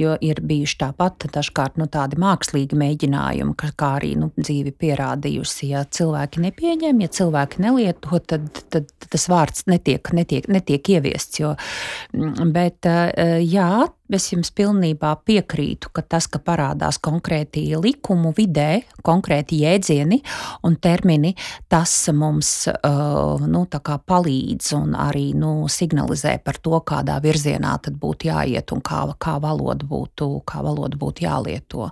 [0.00, 5.70] Jo ir bijuši tāpat dažkārt nu, tādi mākslīgi mēģinājumi, ka, kā arī nu, dzīve pierādījusi,
[5.72, 11.40] ja cilvēki nepieņem, ja cilvēki nelieto, tad, tad tas vārds netiek, netiek, netiek ieviests.
[11.42, 11.54] Jo,
[12.16, 13.70] mm, bet uh, jā,
[14.06, 20.20] Es jums pilnībā piekrītu, ka tas, ka parādās konkrēti likumu vidē, konkrēti jēdzieni
[20.68, 21.32] un termini,
[21.68, 28.72] tas mums uh, nu, palīdz un arī nu, signalizē par to, kādā virzienā būtu jāiet
[28.72, 31.90] un kā, kā, valoda, būtu, kā valoda būtu jālieto.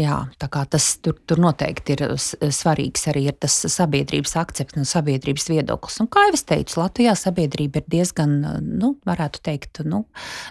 [0.00, 4.86] Um, tā Jā, tas tur, tur noteikti ir svarīgs arī ir tas sabiedrības akcepts un
[4.88, 5.98] sabiedrības viedoklis.
[6.00, 8.32] Un, kā jau es teicu, Latvijā sabiedrība ir diezgan,
[8.64, 10.06] nu, varētu teikt, nu,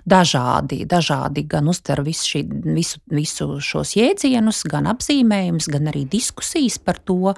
[0.10, 2.44] dažādi, dažādi gan uztver visu, šī,
[2.78, 7.34] visu, visu šos jēdzienus, gan apzīmējumus, gan arī diskusijas par to.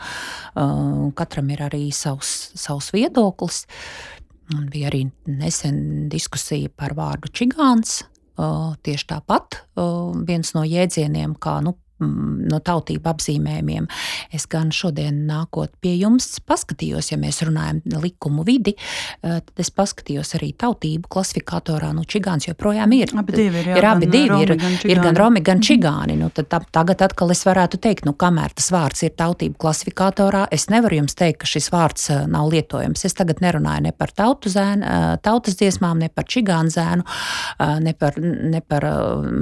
[1.15, 3.63] Katram ir arī savs, savs viedoklis.
[4.51, 8.01] Bija arī nesen diskusija par vārdu čigāns.
[8.35, 9.61] Tieši tāpat
[10.27, 13.87] viens no jēdzieniem, kā nu, no tautību apzīmējumiem.
[14.33, 18.73] Es gan šodien nākot pie jums paskatījos, ja mēs runājam likumu vidi,
[19.21, 21.93] eh, tad es paskatījos arī tautību klasifikatorā.
[21.93, 23.13] Nu, čigāns joprojām ir.
[23.17, 23.65] Abi divi ir.
[23.71, 25.63] Jā, ir abi divi romi, ir, gan ir gan romi, gan Mhm.
[25.67, 26.17] čigāni.
[26.17, 30.47] Nu, tad, tā, tagad atkal es varētu teikt, nu, kamēr tas vārds ir tautību klasifikatorā,
[30.51, 33.05] es nevaru jums teikt, ka šis vārds eh, nav lietojams.
[33.05, 37.03] Es tagad nerunāju ne par tautu zēnu, eh, tautas dziesmām, ne par čigānu zēnu,
[37.81, 38.81] ne par, ne par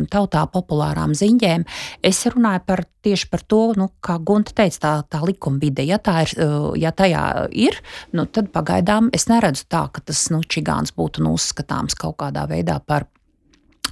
[0.09, 1.65] tautā populārām ziņģēm.
[2.03, 5.83] Es runāju runāju par, tieši par to, nu, kā Gunte teica, tā, tā likuma vide.
[5.85, 7.79] Ja, tā ir, uh, ja tajā ir,
[8.13, 12.47] nu, tad pagaidām es neredzu tā, ka tas nu, čigāns būtu nu, uzskatāms kaut kādā
[12.49, 13.07] veidā par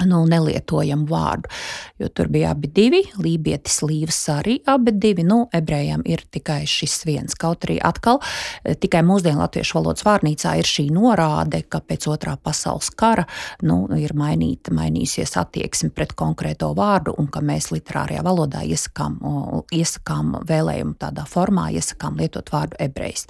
[0.06, 1.50] nu, nelietojamu vārdu.
[2.00, 5.26] Jo tur bija abi divi, lībietis, līvs arī abi divi.
[5.26, 7.38] Nu, ebrejiem ir tikai šis viens.
[7.40, 12.36] Kaut arī atkal eh, tikai mūsdienu latviešu valodas vārnīcā ir šī norāde, ka pēc otrā
[12.38, 13.26] pasaules kara
[13.66, 19.18] nu, ir mainīta, mainījusies attieksme pret konkrēto vārdu un ka mēs literārajā valodā iesakām,
[19.74, 23.26] iesakām vēlējumu tādā formā, iesakām lietot vārdu ebrejs.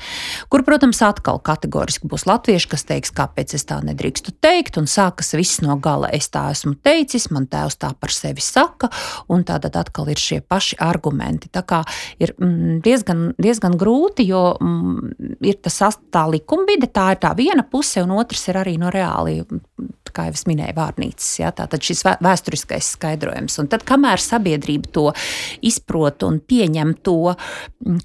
[0.52, 5.34] Kur, protams, atkal kategoriski būs latvieši, kas teiks, kāpēc es tā nedrīkstu teikt, un sākas
[5.38, 6.10] viss no gala.
[6.14, 8.90] Es tā esmu teicis, man tēvs tā par sevi saka,
[9.34, 11.52] un tad atkal ir šie paši argumenti.
[11.54, 11.84] Tā kā
[12.20, 17.66] ir mm, diezgan, diezgan grūti, jo mm, ir tas tā likumbide, tā ir tā viena
[17.68, 19.40] puse, un otrs ir arī no reāli
[20.18, 21.30] kā jau es minēju, vārnīcas.
[21.42, 23.58] Ja, Tātad šis vēsturiskais skaidrojums.
[23.62, 25.06] Un tad, kamēr sabiedrība to
[25.66, 27.34] izprot un pieņem to,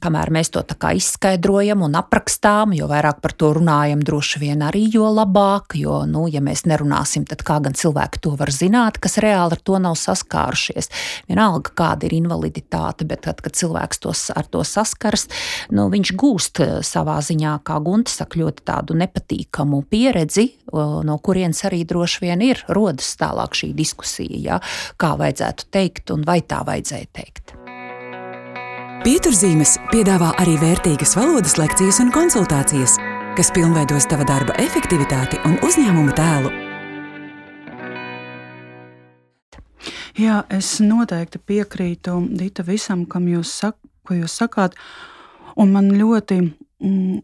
[0.02, 5.08] kamēr mēs to izskaidrojam un aprakstām, jo vairāk par to runājam, droši vien arī jo
[5.12, 5.76] labāk.
[5.78, 9.62] Jo, nu, ja mēs nerunāsim, tad kā gan cilvēki to var zināt, kas reāli ar
[9.62, 10.90] to nav saskārušies?
[11.30, 15.28] Vienalga, kāda ir invaliditāte, bet tad, kad cilvēks tos, ar to saskars,
[15.72, 21.64] nu, viņš gūst eh, savā ziņā, kā Gunte saka, ļoti tādu nepatīkamu pieredzi, no kurienes
[21.68, 24.60] arī droši vien ir rodas tālāk šī diskusija, ja,
[24.96, 27.56] kā vajadzētu teikt un vai tā vajadzēja teikt.
[29.02, 32.92] Pieturzīmes piedāvā arī vērtīgas valodas lekcijas un konsultācijas,
[33.34, 36.52] kas pilnveidos tava darba efektivitāti un uzņēmuma tēlu.
[40.22, 44.78] Jā, es noteikti piekrītu Dita visam, kam jūs, sak, ko jūs sakāt.
[45.58, 46.38] Un man ļoti,
[46.84, 47.18] mm,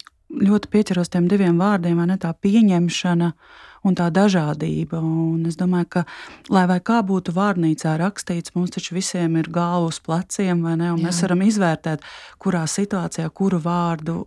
[0.48, 5.00] ļoti pieķeros tiem diviem vārdiem, vai ne tā pieņemšana, uh, un tā dažādība.
[5.02, 6.04] Un es domāju, ka,
[6.52, 10.94] lai kā būtu vārnīcā rakstīts, mums taču visiem ir galva uz pleciem, vai ne?
[10.98, 12.04] Mēs varam izvērtēt,
[12.42, 14.24] kurā situācijā kuru vārdu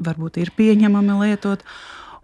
[0.00, 1.64] varbūt ir pieņemami lietot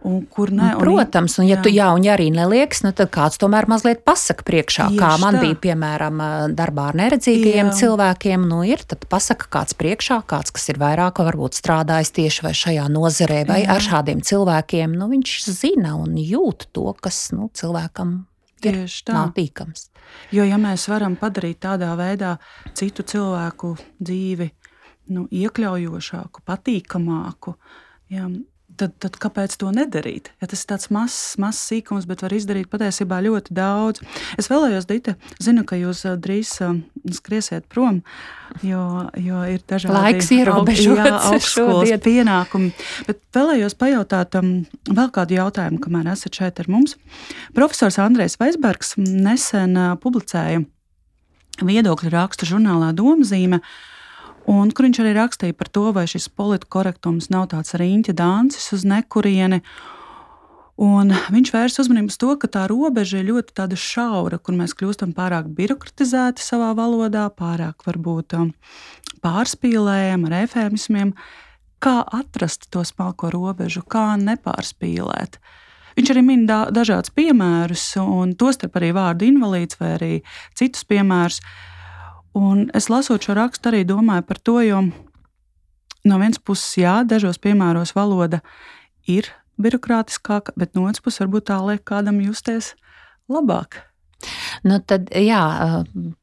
[0.06, 0.70] un kur ne.
[0.76, 1.62] Un, Protams, un ja jā.
[1.64, 5.10] tu jā, un ja arī nelieks, nu, tad kāds tomēr mazliet pasaka priekšā, Tieši kā
[5.22, 5.42] man tā.
[5.44, 6.22] bija, piemēram,
[6.56, 7.74] darbā ar neredzīgajiem jā.
[7.80, 12.54] cilvēkiem, nu ir, tad pasaka kāds priekšā, kāds, kas ir vairāk varbūt strādājis tieši vai
[12.62, 13.74] šajā nozarē vai jā.
[13.74, 18.22] ar šādiem cilvēkiem, nu viņš zina un jūt to, kas, nu, cilvēkam
[18.62, 19.12] Tieši tā.
[19.12, 19.90] Nav tīkams.
[20.32, 22.36] Jo, ja mēs varam padarīt tādā veidā
[22.78, 24.48] citu cilvēku dzīvi
[25.12, 27.52] nu, iekļaujošāku, patīkamāku,
[28.14, 28.30] ja,
[28.78, 30.30] tad, tad kāpēc to nedarīt?
[30.42, 34.02] Ja tas ir tāds mazs, mazs sīkums, bet var izdarīt patiesībā ļoti daudz.
[34.40, 36.76] Es vēlējos, Dita, zinu, ka jūs uh, drīz uh,
[37.16, 38.02] skriesiet prom,
[38.66, 38.84] jo,
[39.20, 42.70] jo ir dažādi laiks ierobežots augstskolas pienākumi.
[43.08, 44.54] Bet vēlējos pajautāt um,
[44.86, 46.96] vēl kādu jautājumu, kamēr esat šeit ar mums.
[47.56, 50.64] Profesors Andrēs Vaisbergs nesen uh, publicēja
[51.66, 53.84] viedokļu rakstu žurnālā Domzīme, uh,
[54.46, 58.85] Un kur viņš arī rakstīja par to, vai šis politkorektums nav tāds riņķa dāncis uz
[58.87, 59.62] nekurieni.
[60.76, 65.16] Un viņš vērs uzmanību uz to, ka tā robeža ir ļoti šaura, kur mēs kļūstam
[65.16, 68.52] pārāk birokratizēti savā valodā, pārāk varbūt um,
[69.24, 71.14] pārspīlējam ar efēmismiem.
[71.82, 75.40] Kā atrast to smalko robežu, kā nepārspīlēt?
[75.96, 80.12] Viņš arī min da dažādus piemērus, un tostarp arī vārdu invalīds vai arī
[80.54, 81.40] citus piemērus.
[82.37, 84.83] Un es lasot šo rakstu, arī domāju par to, jo
[86.07, 88.42] no vienas puses, jā, dažos piemēros valoda
[89.09, 92.75] ir birokrātiskāka, bet no otras puses, varbūt tā liek kādam justies
[93.33, 93.81] labāk.
[94.64, 95.42] Nu, tad, jā,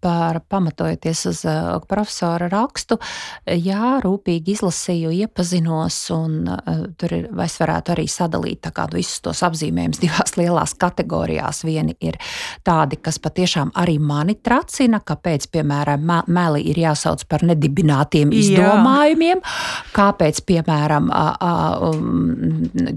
[0.01, 2.97] par, pamatojoties uz uh, profesora rakstu,
[3.45, 9.43] jā, rūpīgi izlasīju, iepazinos, un uh, tur ir, es varētu arī sadalīt kā, visus tos
[9.45, 11.63] apzīmējumus divās lielās kategorijās.
[11.67, 12.17] Vieni ir
[12.65, 19.53] tādi, kas patiešām arī mani tracina, kāpēc, piemēram, meli ir jāsauc par nedibinātiem izdomājumiem, jā.
[19.95, 21.09] kāpēc, piemēram,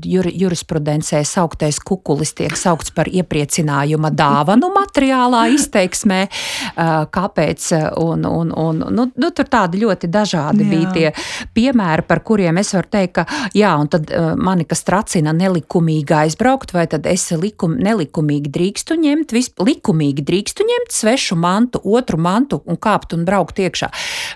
[0.04, 4.70] jur, jurisprudencē sauktais kukulis tiek saukts par iepriecinājuma dāvanu
[5.26, 6.20] materiālā izteiksmē,
[7.12, 7.68] kāpēc.
[8.02, 10.70] Un, un, un, nu, nu, tur tādi ļoti dažādi jā.
[10.70, 11.12] bija tie
[11.54, 16.72] piemēri, par kuriem es varu teikt, ka jā, un tad mani kas tracina nelikumīgi aizbraukt,
[16.74, 22.62] vai tad es likum, nelikumīgi drīkstu ņemt, visp, likumīgi drīkstu ņemt svešu mantu, otru mantu
[22.66, 23.90] un kāpt un braukt iekšā.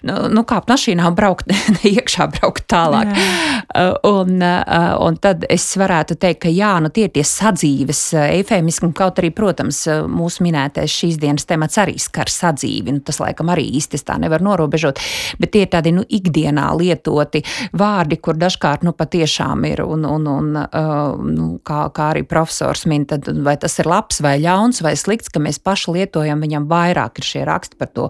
[0.08, 3.12] Nu, nu kāpt mašīnā un braukt ne iekšā, braukt tālāk.
[3.14, 3.88] Jā.
[4.08, 9.20] Un, un tad es varētu teikt, ka jā, nu tie ir tie sadzīves eifēmismi, kaut
[9.20, 12.94] arī, protams, mūsu minētais šīs dienas temats arī skar sadzīvi.
[12.96, 15.00] Nu, tas, laikam, arī īsti tā nevar norobežot,
[15.40, 17.42] bet tie ir tādi nu, ikdienā lietoti
[17.76, 22.86] vārdi, kur dažkārt nu, patiešām ir, un, un, un uh, nu, kā, kā arī profesors
[22.90, 26.68] min, tad vai tas ir labs vai ļauns vai slikts, ka mēs paši lietojam, viņam
[26.70, 28.08] vairāk ir šie raksti par to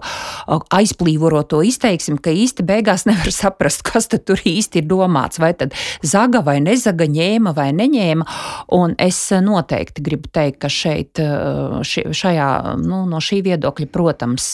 [0.71, 6.43] aizplīvoto izteiksmi, ka īsti beigās nevar saprast, kas tur īsti ir domāts, vai tad zaga
[6.45, 8.27] vai nezaga, ņēma vai neņēma,
[8.77, 11.21] un es noteikti gribu teikt, ka šeit
[11.87, 12.49] ši, šajā,
[12.81, 14.47] nu, no šī viedokļa, protams,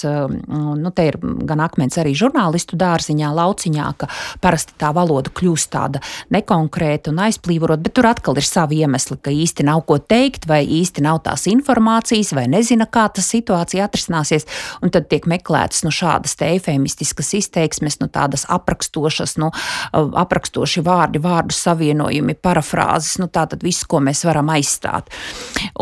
[0.48, 4.10] nu, te ir gan akmens arī žurnālistu dārziņā, lauciņā, ka
[4.43, 6.02] parasti tā valoda kļūst tāda
[6.34, 10.62] nekonkrēta un aizplīvorot, bet tur atkal ir savi iemesli, ka īsti nav ko teikt, vai
[10.65, 14.48] īsti nav tās informācijas, vai nezina, kā tā situācija atrisināsies,
[14.84, 19.52] un tad tiek meklētas nu, šādas eifemistiskas izteiksmes, nu, tādas aprakstošas, nu,
[19.93, 25.12] aprakstoši vārdi, vārdu savienojumi, parafrāzes, nu, tātad viss, ko mēs varam aizstāt.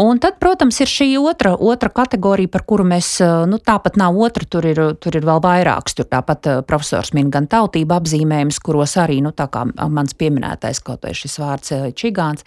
[0.01, 2.14] Un tad, protams, ir šī otra, otra kategorija,
[2.51, 3.17] par kuru mēs,
[3.49, 5.95] nu, tāpat nav otra, tur ir, tur ir vēl vairāks.
[5.97, 9.31] Tur tāpat profesors min gan tautību apzīmējumus, kuros arī, nu,
[9.95, 12.45] mans pieminētais kaut vai šis vārds čigāns,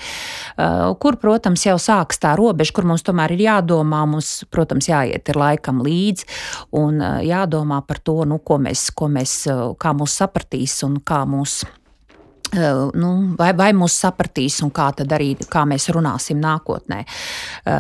[1.02, 5.40] kur, protams, jau sāks tā robeža, kur mums tomēr ir jādomā, mums, protams, jāiet ir
[5.40, 6.28] laikam līdzi
[6.78, 9.40] un jādomā par to, nu, ko mēs, ko mēs,
[9.80, 11.62] kā mūs sapratīs un kā mūs
[12.52, 17.04] nu, vai, vai mūs sapratīs, un kā arī kā mēs runāsim nākotnē.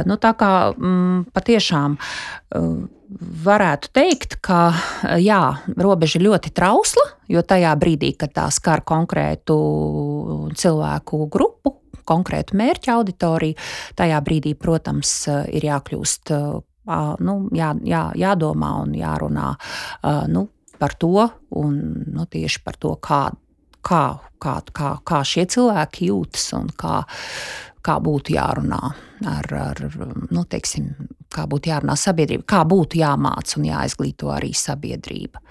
[0.08, 1.96] Nu, tā kā mm, patiešām
[3.44, 4.72] varētu teikt, ka
[5.16, 5.40] jā,
[5.76, 9.56] robeža ir ļoti trausla, jo tajā brīdī, kad tā skar konkrētu
[10.58, 11.78] cilvēku grupu,
[12.08, 13.56] konkrētu mērķa auditoriju,
[13.96, 16.32] tajā brīdī, protams, ir jākļūst,
[17.24, 19.50] nu, jā, jā, jādomā un jārunā
[20.32, 21.28] nu, par to,
[21.58, 21.76] un
[22.06, 23.36] nu, tieši par to, kāda
[23.86, 24.04] kā,
[24.42, 27.02] kā, kā, kā šie cilvēki jūtas un kā,
[27.84, 28.80] kā būtu jārunā
[29.26, 29.82] ar, ar
[30.30, 30.92] nu, teiksim,
[31.32, 35.42] kā būtu jārunā sabiedrība, kā būtu jāmāca un jāizglīto arī sabiedrība.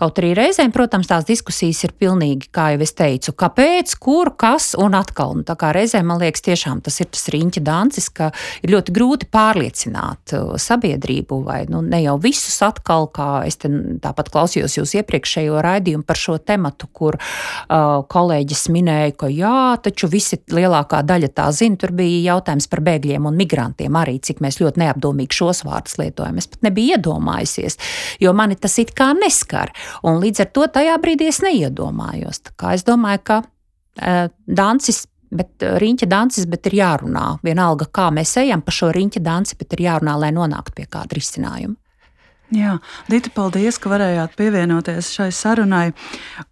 [0.00, 4.70] Kaut arī reizēm, protams, tās diskusijas ir pilnīgi, kā jau es teicu, kāpēc, kur, kas
[4.80, 5.34] un atkal.
[5.36, 8.30] Un tā kā reizēm man liekas, tiešām tas ir tas riņķa dancis, ka
[8.64, 14.32] ir ļoti grūti pārliecināt uh, sabiedrību vai nu, ne jau visus atkal, kā es tāpat
[14.32, 20.40] klausījos jūs iepriekšējo raidījumu par šo tematu, kur uh, kolēģis minēja, ka jā, taču visi
[20.48, 21.76] lielākā daļa tā zina.
[21.80, 26.42] Tur bija jautājums par bēgļiem un migrantiem arī, cik mēs ļoti neapdomīgi šos vārdus lietojam.
[26.42, 27.78] Es pat nebiju iedomājusies,
[28.22, 29.72] jo mani tas it kā neskar.
[30.06, 32.42] Un līdz ar to tajā brīdī es neiedomājos.
[32.74, 37.26] Es domāju, ka uh, dancis bet riņķa dancis, bet ir jārunā.
[37.46, 41.18] Vienalga, kā mēs ejam pa šo riņķa danci, bet ir jārunā, lai nonāktu pie kāda
[41.18, 41.78] risinājuma.
[42.50, 42.78] Jā,
[43.10, 45.90] Dita, paldies, ka varējāt pievienoties šai sarunai.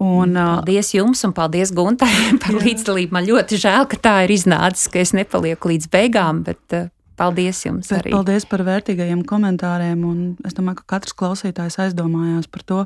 [0.03, 2.63] Un, paldies jums un paldies Guntai par jā.
[2.69, 3.15] līdzdalību.
[3.17, 6.79] Man ļoti žēl, ka tā ir iznācis, ka es nepalieku līdz beigām, bet
[7.19, 8.15] paldies jums bet arī.
[8.15, 10.05] Paldies par vērtīgajiem komentāriem.
[10.47, 12.85] Es domāju, ka katrs klausītājs aizdomājās par to,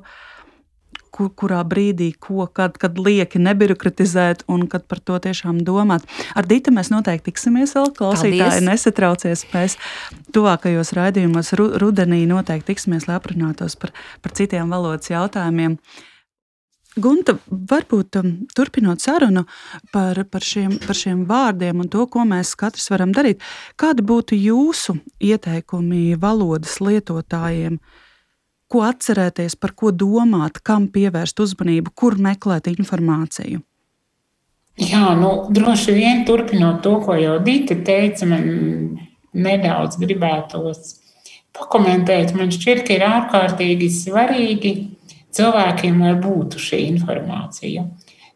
[1.12, 6.06] kur, kurā brīdī, ko, kad, kad lieki nebirokratizēt un kad par to tiešām domāt.
[6.38, 7.92] Ar Dītu mēs noteikti tiksimies vēl.
[7.96, 8.68] Klausītāji, Paldies.
[8.68, 9.44] nesatraucies.
[9.52, 9.76] Mēs
[10.34, 13.92] tuvākajos raidījumos ru, rudenī noteikti tiksimies, lai aprunātos par,
[14.24, 15.76] par citiem valodas jautājumiem.
[16.92, 19.46] Gunta, varbūt um, turpinot sarunu
[19.94, 23.40] par, par, šiem, par šiem vārdiem un to, ko mēs katrs varam darīt,
[23.80, 27.78] kādi būtu jūsu ieteikumi valodas lietotājiem?
[28.72, 33.60] Ko atcerēties, par ko domāt, kam pievērst uzmanību, kur meklēt informāciju?
[34.80, 38.46] Jā, nu, droši vien turpinot to, ko jau Dita teica, man
[39.36, 40.96] nedaudz gribētos
[41.52, 42.32] pakomentēt.
[42.36, 44.72] Man šķiet, ka ir ārkārtīgi svarīgi
[45.36, 47.84] cilvēkiem, lai būtu šī informācija.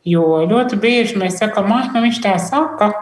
[0.06, 2.92] Jo ļoti bieži mēs sakām, ah, nu viņš tā saka,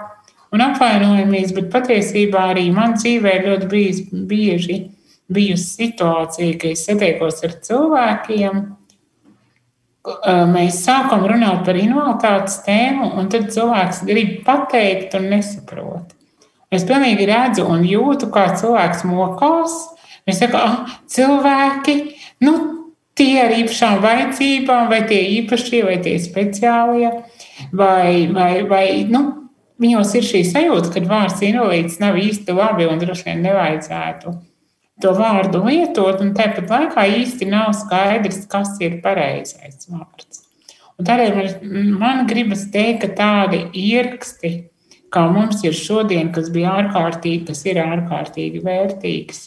[0.55, 4.79] un apvainojamies, bet patiesībā arī man dzīvē ļoti bijis, bieži
[5.33, 8.65] bijusi situācija, ka es satiekos ar cilvēkiem.
[10.53, 16.13] Mēs sākam runāt par invaliditātes tēmu, un tad cilvēks grib pateikt, un nesaprot.
[16.75, 19.77] Es pilnīgi redzu un jūtu, kā cilvēks mokās.
[20.29, 21.97] Viņš saka, ah, cilvēki,
[22.45, 22.55] nu,
[23.17, 27.13] tie ar īpašām vajadzībām, vai tie īpašie, vai tie speciālie,
[27.73, 29.23] vai, vai, vai nu,
[29.81, 34.35] viņos ir šī sajūta, ka vārds invalīds nav īsti labi un droši vien nevajadzētu
[35.03, 40.45] to vārdu lietot, un tāpat laikā īsti nav skaidrs, kas ir pareizais vārds.
[40.95, 44.53] Un tādēļ man, man gribas teikt, ka tādi ieraksti,
[45.15, 49.43] kā mums ir šodien, kas bija ārkārtīgi, kas ir ārkārtīgi vērtīgs,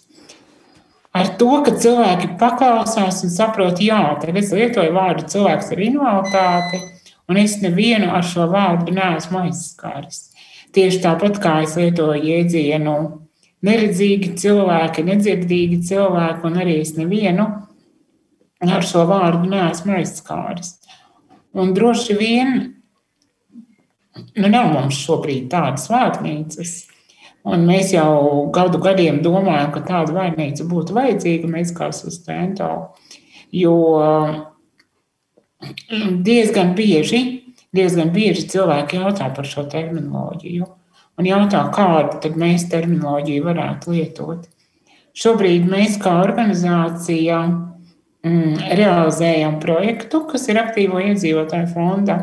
[1.15, 6.81] ar to, ka cilvēki paklausās un saprot, jā, tad es lietoju vārdu cilvēks ar invaliditāti,
[7.27, 10.27] un es nevienu ar šo vārdu neesmu aizskāris.
[10.75, 12.97] Tieši tāpat kā es lietoju jēdzienu
[13.66, 17.47] neredzīgi cilvēki, nedzirdīgi cilvēki, un arī es nevienu
[18.68, 20.76] ar šo vārdu neesmu aizskāris.
[21.58, 22.53] Un droši vien
[24.38, 26.76] nu, nav mums šobrīd tādas vārnīcas,
[27.47, 32.70] Un mēs jau gadu gadiem domājam, ka tāda vainīca būtu vajadzīga, mēs kā sustento.
[33.55, 33.76] Jo
[36.28, 37.22] diezgan bieži,
[37.76, 40.68] diezgan bieži cilvēki jautā par šo terminoloģiju
[41.18, 44.45] un jautā, kādu tad mēs terminoloģiju varētu lietot.
[45.18, 52.20] Šobrīd mēs kā organizācija mm, realizējam projektu, kas ir aktīvo iedzīvotāju fonda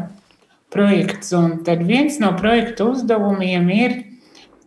[0.74, 1.32] projekts.
[1.34, 3.96] Un tad viens no projekta uzdevumiem ir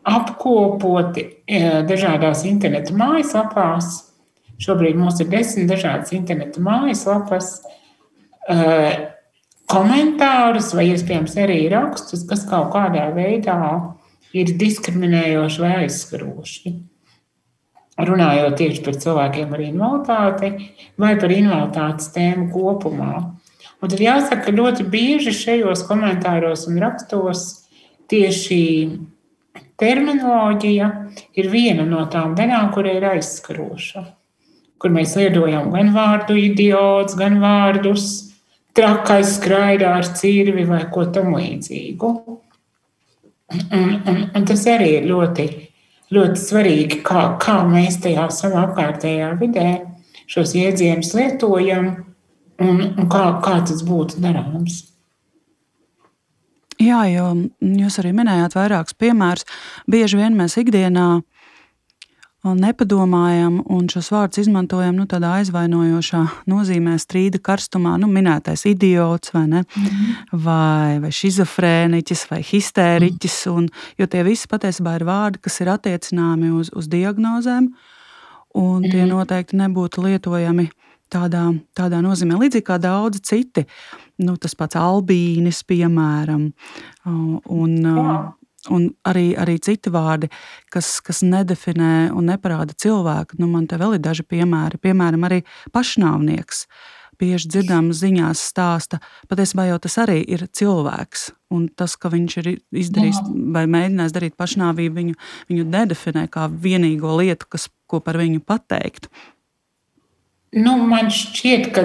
[0.07, 4.01] apkopoti e, dažādās interneta mājaslapās.
[4.63, 7.59] Šobrīd mums ir desmit dažādas interneta mājaslapas,
[8.49, 8.57] e,
[9.71, 13.59] komentārus vai iespējams arī rakstus, kas kaut kādā veidā
[14.35, 16.73] ir diskriminējoši vai aizskaroši.
[17.97, 20.51] Runājot tieši par cilvēkiem ar invaliditāti
[21.01, 23.13] vai par invaliditātes tēmu kopumā.
[23.77, 27.45] Un tad jāsaka, ka ļoti bieži šajos komentāros un rakstos
[28.09, 28.63] tieši
[29.77, 30.87] Terminoloģija
[31.37, 34.01] ir viena no tām daļām, kur ir aizskaroša,
[34.81, 38.07] kur mēs lietojam gan vārdu idiots, gan vārdus
[38.77, 42.09] trakais skraidā ar cirvi vai ko tam līdzīgu.
[43.53, 45.45] Un, un, un tas arī ir ļoti,
[46.11, 49.69] ļoti svarīgi, kā, kā mēs tajā savā apkārtējā vidē
[50.27, 51.87] šos jēdzienus lietojam
[52.59, 54.83] un, un kā, kā tas būtu darāms.
[56.77, 57.31] Jā, jo
[57.61, 59.47] jūs arī minējāt vairākus piemērus.
[59.89, 61.07] Bieži vien mēs ikdienā
[62.45, 67.95] nepadomājam un šos vārdus izmantojam nu, tādā aizvainojošā nozīmē, strīda karstumā.
[67.99, 70.15] Nu, minētais idiots vai, ne, mm -hmm.
[70.45, 73.47] vai, vai schizofrēniķis vai histēriķis.
[73.51, 77.71] Un, jo tie visi patiesībā ir vārdi, kas ir attiecināmi uz, uz diagnozēm,
[78.53, 79.09] un tie mhm.
[79.09, 80.69] noteikti nebūtu lietojami
[81.09, 83.65] tādā, tādā nozīmē, līdzīgi kā daudzi citi.
[84.17, 86.51] Nu, tas pats albīnis, piemēram,
[87.45, 87.87] un,
[88.73, 90.29] un arī, arī citi vārdi,
[90.73, 93.39] kas, kas nedefinē un neparāda cilvēku.
[93.41, 95.43] Nu, man te vēl ir daži piemēri, piemēram, arī
[95.75, 96.65] pašnāvnieks.
[97.17, 98.99] Bieži dzirdām ziņās stāsta,
[99.29, 101.31] patiesībā jau tas arī ir cilvēks.
[101.55, 103.31] Un tas, ka viņš ir izdarījis Jā.
[103.55, 105.17] vai mēģinājis darīt pašnāvību, viņu,
[105.49, 109.09] viņu nedefinē kā vienīgo lietu, kas, ko par viņu pateikt.
[110.57, 111.83] Nu, man šķiet, ka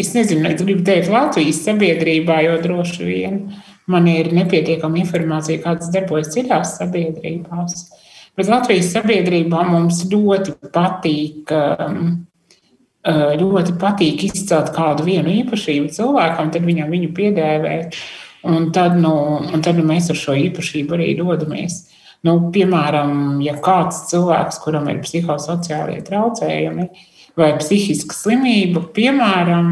[0.00, 3.40] es nezinu, es gribu teikt Latvijas sabiedrībā, jo droši vien
[3.90, 7.86] man ir nepietiekama informācija, kādas darbojas citās sabiedrībās.
[8.34, 12.12] Bet Latvijas sabiedrībā mums ļoti patīk, um,
[13.06, 17.98] uh, ļoti patīk izcelt kādu vienu īpašību cilvēkam, tad viņam viņu piedēvēt.
[18.44, 19.14] Un tad, nu,
[19.54, 21.84] un tad nu, mēs ar šo īpašību arī dodamies.
[22.24, 26.88] Nu, piemēram, ja kāds cilvēks, kuram ir psihosociālie traucējumi,
[27.38, 29.70] vai psihiska slimība, piemēram,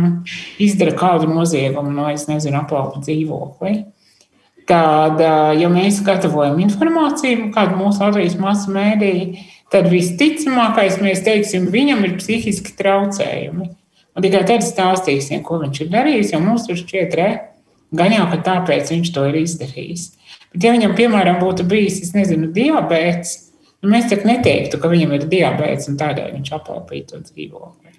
[0.63, 3.75] izdara kādu noziegumu no, es nezinu, aplaupa dzīvokli.
[4.73, 5.21] Tad,
[5.61, 9.43] ja mēs gatavojam informāciju, kādu mūsu Latvijas masu mēdīju,
[9.73, 13.69] tad visticamākais mēs teiksim, viņam ir psihiski traucējumi.
[14.13, 17.29] Un tikai tad stāstīsim, ko viņš ir darījis, jo mums tur šķiet, re,
[17.93, 20.07] jau, ka tāpēc viņš to ir izdarījis.
[20.55, 23.35] Bet, ja viņam, piemēram, būtu bijis, es nezinu, diabetes,
[23.81, 27.93] nu, mēs tak neteiktu, ka viņam ir diabetes un tādēļ viņš aplaupīja to dzīvokli.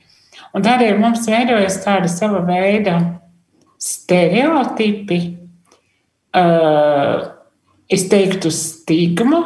[0.54, 2.98] Un tādēļ mums veidojas tāda sava veida
[3.82, 5.22] stereotipi,
[6.34, 9.42] es teiktu, stigma,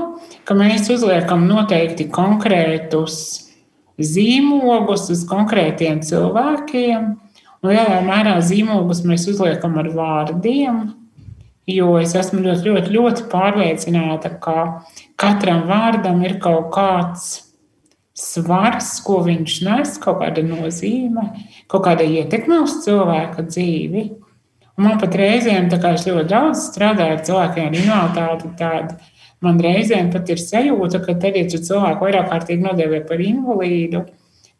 [0.47, 3.17] ka mēs uzliekam noteikti konkrētus
[3.97, 7.09] zīmogus uz konkrētiem cilvēkiem.
[7.65, 10.83] Lielā mērā zīmogus mēs uzliekam ar vārdiem,
[11.67, 14.85] jo es esmu ļoti, ļoti, ļoti pārliecināta, ka
[15.19, 17.27] katram vārdam ir kaut kāds
[18.17, 21.25] svars, ko viņš nes, kaut kāda nozīme,
[21.69, 24.07] kaut kāda ietekme uz cilvēka dzīvi.
[24.77, 28.97] Man pat reizēm, tā kā es ļoti daudz strādāju ar cilvēkiem ar invaliditāti, tāda
[29.41, 34.03] man reizēm pat ir sajūta, ka tad, ja cilvēku vairāk kārtīgi nodēvē par invalīdu,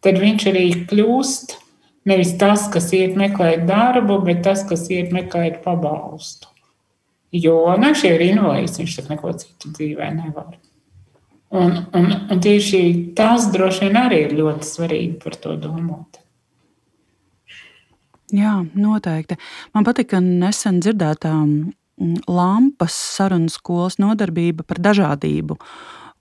[0.05, 1.57] tad viņš arī kļūst
[2.09, 6.49] nevis tas, kas iet meklēt darbu, bet tas, kas iet meklēt pabalstu.
[7.35, 10.55] Jo ne, šie ir invalīds, viņš tak neko citu dzīvē nevar.
[11.57, 12.81] Un, un, un tieši
[13.15, 16.19] tas droši vien arī ir ļoti svarīgi par to domāt.
[18.35, 19.37] Jā, noteikti.
[19.71, 25.55] Man patika nesen dzirdētā mm, lampas sarunas skolas nodarbība par dažādību,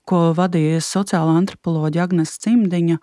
[0.07, 3.01] ko vadīja sociāla antropoloģija Agnēs Cimdiņa.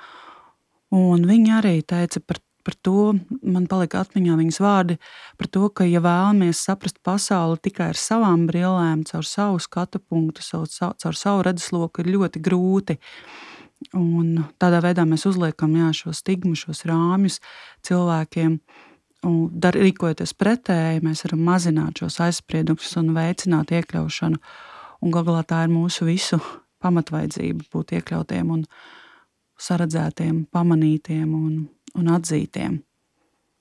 [0.94, 4.96] Viņa arī teica par, par to, man palika atmiņā viņas vārdi,
[5.36, 10.40] par to, ka, ja vēlamies saprast pasauli tikai ar savām brillēm, caur savu skatu punktu,
[10.48, 12.96] caur, caur savu redzesloku, ir ļoti grūti.
[13.92, 17.42] Un tādā veidā mēs uzliekam jā, šo stigmu, šos rāmjus
[17.84, 18.56] cilvēkiem.
[18.56, 18.83] Un
[19.52, 24.40] dar, rīkojoties pretēji, mēs varam mazināt šos aizspriedumus un veicināt iekļaušanu.
[25.04, 26.38] Un galā tā ir mūsu visu
[26.84, 28.66] pamatvajadzība būt iekļautiem un
[29.60, 31.64] saredzētiem, pamanītiem un,
[31.96, 32.78] un atzītiem.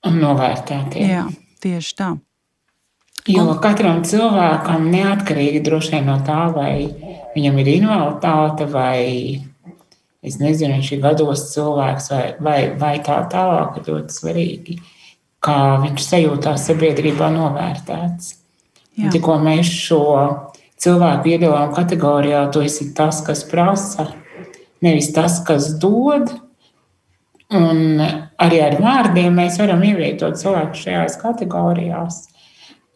[0.04, 1.08] Un novērtētiem.
[1.08, 1.26] Jā,
[1.64, 2.12] tieši tā.
[3.30, 5.62] Jo katram cilvēkam, neatkarīgi
[6.04, 6.90] no tā, vai
[7.32, 9.40] viņam ir invaliditāte, vai
[10.20, 14.76] es nezinu, viņš ir gados cilvēks, vai, vai, vai tā tālāk, ir ļoti svarīgi
[15.44, 18.32] kā viņš sajūtās sabiedrībā novērtēts.
[19.12, 20.04] Tikko mēs šo
[20.80, 24.08] cilvēku iedalām kategorijā, tu esi tas, kas prasa,
[24.84, 26.32] nevis tas, kas dod.
[27.54, 28.00] Un
[28.40, 32.22] arī ar vārdiem mēs varam ievietot cilvēku šajās kategorijās.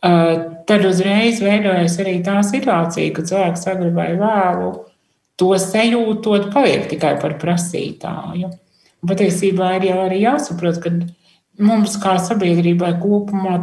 [0.00, 4.72] Tad uzreiz veidojas arī tā situācija, ka cilvēks vai vēlu
[5.38, 8.50] to sajūtot, paliek tikai par prasītāju.
[9.06, 10.90] Patiesībā ir jau arī jāsaprot, ka
[11.58, 13.58] mums kā sabiedrībai kopumā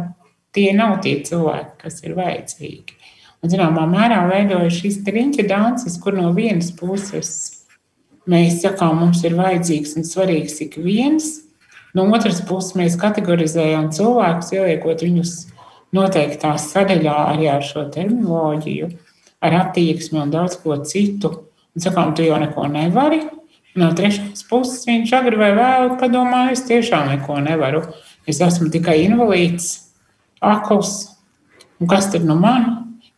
[0.56, 2.96] tie nav tie cilvēki, kas ir vajadzīgi.
[3.42, 7.32] Un, zināmā mērā veidojas šis riņķa dancis, kur no vienas puses
[8.30, 11.28] mēs sakām, mums ir vajadzīgs un svarīgs ik viens,
[11.94, 15.34] no otras puses mēs kategorizējam cilvēkus, ieliekot viņus
[15.96, 18.90] noteiktā sadaļā arī ar šo terminoloģiju,
[19.44, 21.32] ar attieksmi un daudz ko citu.
[21.76, 23.20] Un sakām, tu jau neko nevari,
[23.76, 27.82] No trešās puses viņš agri vai vēlu padomā, es tiešām neko nevaru.
[28.26, 29.68] Es esmu tikai invalīds,
[30.40, 30.94] akls.
[31.80, 32.72] Un kas tad no man?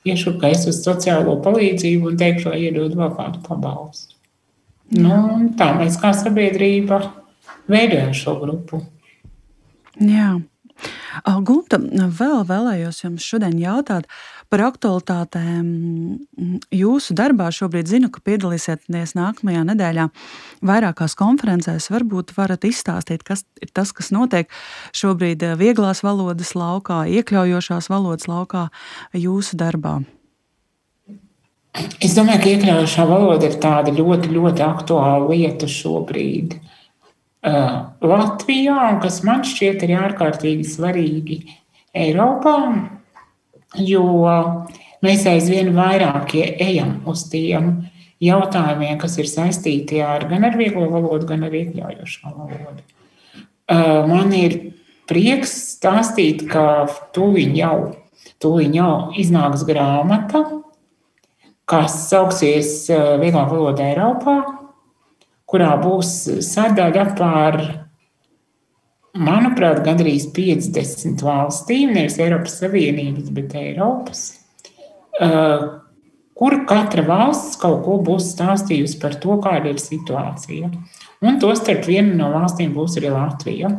[0.09, 4.17] Iešu, ka es uz sociālo palīdzību un teikšu, lai iedod vēl kādu pabalstu.
[4.99, 5.17] Nu,
[5.59, 7.03] tā mēs kā sabiedrība
[7.69, 8.81] veidojam šo grupu.
[10.01, 10.39] Jā.
[11.45, 14.07] Gunta, vēl vēlējos jums šodien jautāt,
[14.49, 15.67] Par aktualitātēm
[16.73, 20.07] jūsu darbā šobrīd zinu, ka piedalīsieties nākamajā nedēļā
[20.65, 21.91] vairākās konferencēs.
[21.93, 24.49] Varbūt varat izstāstīt, kas ir tas, kas notiek
[24.97, 28.71] šobrīd eh, vieglās valodas laukā, iekļaujošās valodas laukā
[29.13, 29.99] jūsu darbā.
[32.01, 36.57] Es domāju, ka iekļaujošā valoda ir tāda ļoti, ļoti aktuāla lieta šobrīd.
[37.49, 41.37] Uh, Latvijā, kas man šķiet arī ārkārtīgi svarīgi
[41.95, 42.57] Eiropā,
[43.77, 44.05] jo
[45.05, 47.89] mēs aizvien vairāk ejam uz tiem
[48.23, 52.83] jautājumiem, kas ir saistīti ar gan ar vieglo valodu, gan ar iekļaujošo valodu.
[54.09, 54.57] Man ir
[55.09, 57.95] prieks stāstīt, ka tūlīt jau,
[58.43, 60.43] tūlīt jau iznāks grāmata,
[61.69, 62.89] kas sauksies
[63.21, 64.39] Vieglā valoda Eiropā,
[65.49, 66.15] kurā būs
[66.45, 67.61] sadaļa par
[69.19, 74.23] manuprāt, gandrīz 50 valstīm, nevis Eiropas Savienības, bet Eiropas,
[75.21, 75.67] uh,
[76.39, 80.71] kur katra valsts kaut ko būs stāstījusi par to, kāda ir situācija.
[81.27, 83.73] Un tostarp viena no valstīm būs arī Latvija.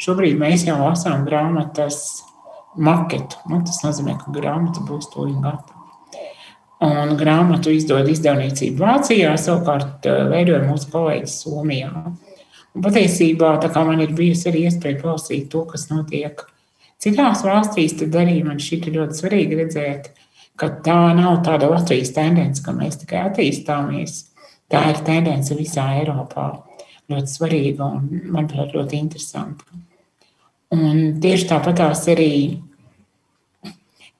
[0.00, 2.22] Šobrīd mēs jau lasām grāmatas
[2.76, 3.40] maketu.
[3.50, 5.74] Nu, tas nozīmē, ka grāmata būs to gatava.
[6.86, 11.92] Un grāmatu izdod izdevniecība Vācijā, savukārt uh, veidoja mūsu kolēģis Somijā.
[12.76, 13.54] Un patiesībā
[13.88, 16.42] man ir bijusi arī iespēja klausīt to, kas notiek
[17.00, 17.96] citās valstīs.
[17.96, 20.10] Tad arī man ir ļoti svarīgi redzēt,
[20.60, 24.26] ka tā nav tāda Latvijas tendence, ka mēs tikai attīstāmies.
[24.68, 26.50] Tā ir tendence visā Eiropā.
[27.08, 29.64] Ļoti svarīga un, manuprāt, ļoti interesanta.
[30.74, 32.32] Un tieši tāpat arī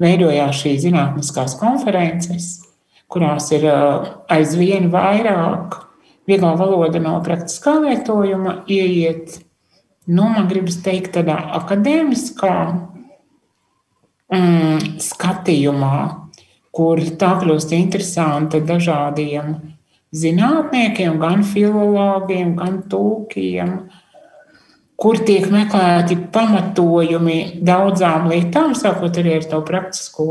[0.01, 2.53] veidojās šīs zinātniskās konferences,
[3.11, 3.67] kurās ir
[4.33, 5.83] aizvien vairāk
[6.27, 9.39] vieglā valoda no praktiskā lietojuma ieiet,
[10.07, 12.55] nu, man gribas teikt, tādā akadēmiskā
[14.33, 15.99] mm, skatījumā,
[16.77, 19.55] kur tā kļūst interesanta dažādiem
[20.17, 23.73] zinātniekiem, gan filologiem, gan tūkiem,
[24.97, 30.29] kur tiek meklēti pamatojumi daudzām lietām, sākot arī ar to praktisko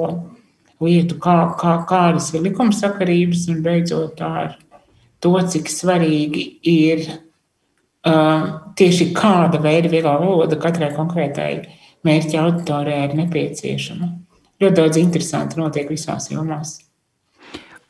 [0.83, 4.55] lietu, kā, kā, kādas ir likumsakarības un beidzot ar
[5.25, 8.47] to, cik svarīgi ir uh,
[8.77, 11.51] tieši kāda veida vieglā valoda katrai konkrētai
[12.05, 14.11] mērķa auditorijai ir nepieciešama.
[14.61, 16.77] Ļoti daudz interesanti notiek visās jomās.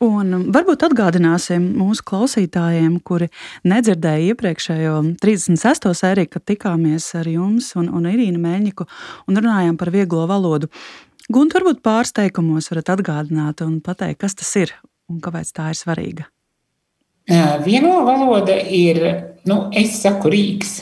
[0.02, 3.30] Un varbūt atgādināsim mūsu klausītājiem, kuri
[3.64, 5.88] nedzirdēja iepriekšējo 36.
[5.96, 8.84] sēriju, kad tikāmies ar jums un, un Irīnu Mēļņiku
[9.30, 10.68] un runājām par vieglo valodu.
[11.32, 14.76] Gunte, varbūt pāris teikumos varat atgādināt un pateikt, kas tas ir
[15.08, 16.28] un kāpēc tā ir svarīga.
[17.26, 19.00] Vieno valoda ir,
[19.50, 20.76] nu, es saku rīks.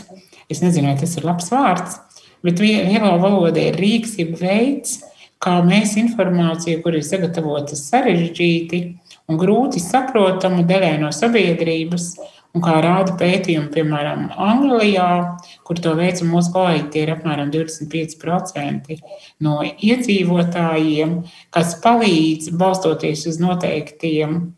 [0.53, 1.97] Es nezinu, vai tas ir labs vārds,
[2.45, 4.99] bet vieno valoda ir rīks, ir veids,
[5.41, 8.81] kā mēs informāciju, kur ir sagatavota sarežģīti
[9.33, 12.11] un grūti saprotama daļai no sabiedrības,
[12.55, 15.09] un kā rāda pētījumi, piemēram, Anglijā,
[15.67, 18.99] kur to veica mūsu kolēģi, tie ir apmēram 25%
[19.43, 21.17] no iedzīvotājiem,
[21.57, 24.53] kas palīdz balstoties uz noteiktiem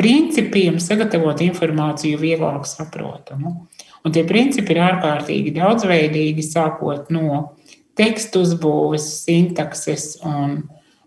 [0.00, 3.54] principiem sagatavot informāciju vieglāk saprotamu.
[4.00, 7.56] Un tie principi ir ārkārtīgi daudzveidīgi, sākot no
[8.00, 10.62] tekstu uzbūves, sintakses un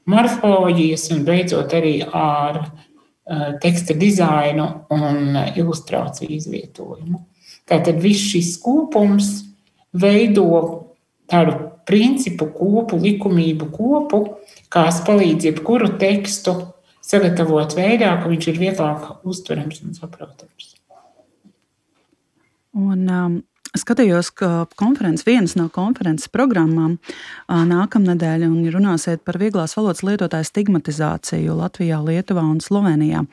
[0.09, 7.23] morfoloģijas, un beidzot arī ar uh, teksta dizainu un ilustrāciju izvietojumu.
[7.69, 9.31] Tātad viss šis kopums
[9.95, 10.45] veido
[11.31, 11.55] tādu
[11.87, 14.21] principu kopu, likumību kopu,
[14.71, 16.55] kas palīdz jebkuru tekstu
[17.03, 20.69] sagatavot veidā, ka viņš ir vieglāk uztverams un saprotams.
[22.73, 23.35] Un, um,
[23.77, 30.49] skatījos, ka konferences, vienas no konferences programmām uh, nākamnedēļ, un runāsiet par vieglās valodas lietotāju
[30.49, 33.27] stigmatizāciju Latvijā, Lietuvā un Slovenijā.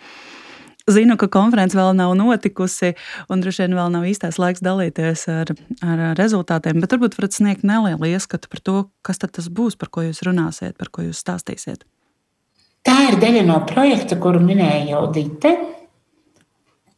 [0.90, 2.94] Zinu, ka konference vēl nav notikusi,
[3.30, 5.52] un droši vien vēl nav īstais laiks dalīties ar,
[5.86, 10.08] ar rezultātiem, bet varbūt varat sniegt nelielu ieskatu par to, kas tas būs, par ko
[10.08, 11.86] jūs runāsiet, par ko jūs stāstīsiet.
[12.86, 15.52] Tā ir daļa no projekta, kuru minēja jau Dite,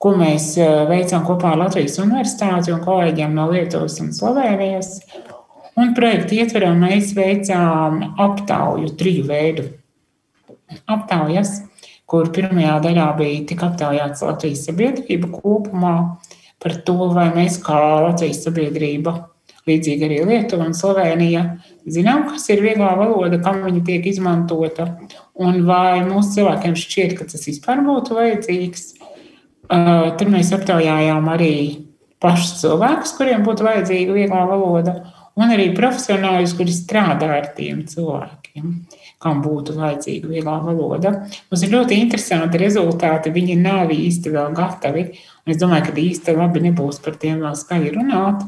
[0.03, 5.01] ko mēs eh, veicām kopā ar Latvijas Universitāti un kolēģiem no Lietuvas un Slovenijas.
[5.79, 9.67] Un projekta ietverā mēs veicām aptauju, triju veidu
[10.91, 11.63] aptaujas,
[12.09, 15.97] kur pirmajā daļā bija tik aptaujāts Latvijas sabiedrība kopumā
[16.63, 19.17] par to, vai mēs kā Latvijas sabiedrība
[19.69, 21.45] Līdzīgi arī Lietuva un Slovenija
[21.87, 24.89] zinām, kas ir vieglā valoda, kam viņa tiek izmantota,
[25.39, 28.89] un vai mūsu cilvēkiem šķiet, ka tas vispār būtu vajadzīgs.
[29.73, 31.55] Uh, tur mēs aptaujājām arī
[32.23, 34.97] pašus cilvēkus, kuriem būtu vajadzīga vieglā valoda,
[35.39, 38.75] un arī profesionāļus, kuri strādā ar tiem cilvēkiem,
[39.23, 41.15] kam būtu vajadzīga vieglā valoda.
[41.53, 43.33] Mums ir ļoti interesanti rezultāti.
[43.33, 45.07] Viņi nav īsti vēl gatavi.
[45.47, 48.43] Es domāju, ka īsti labi nebūs par tiem vēl skaļi runāt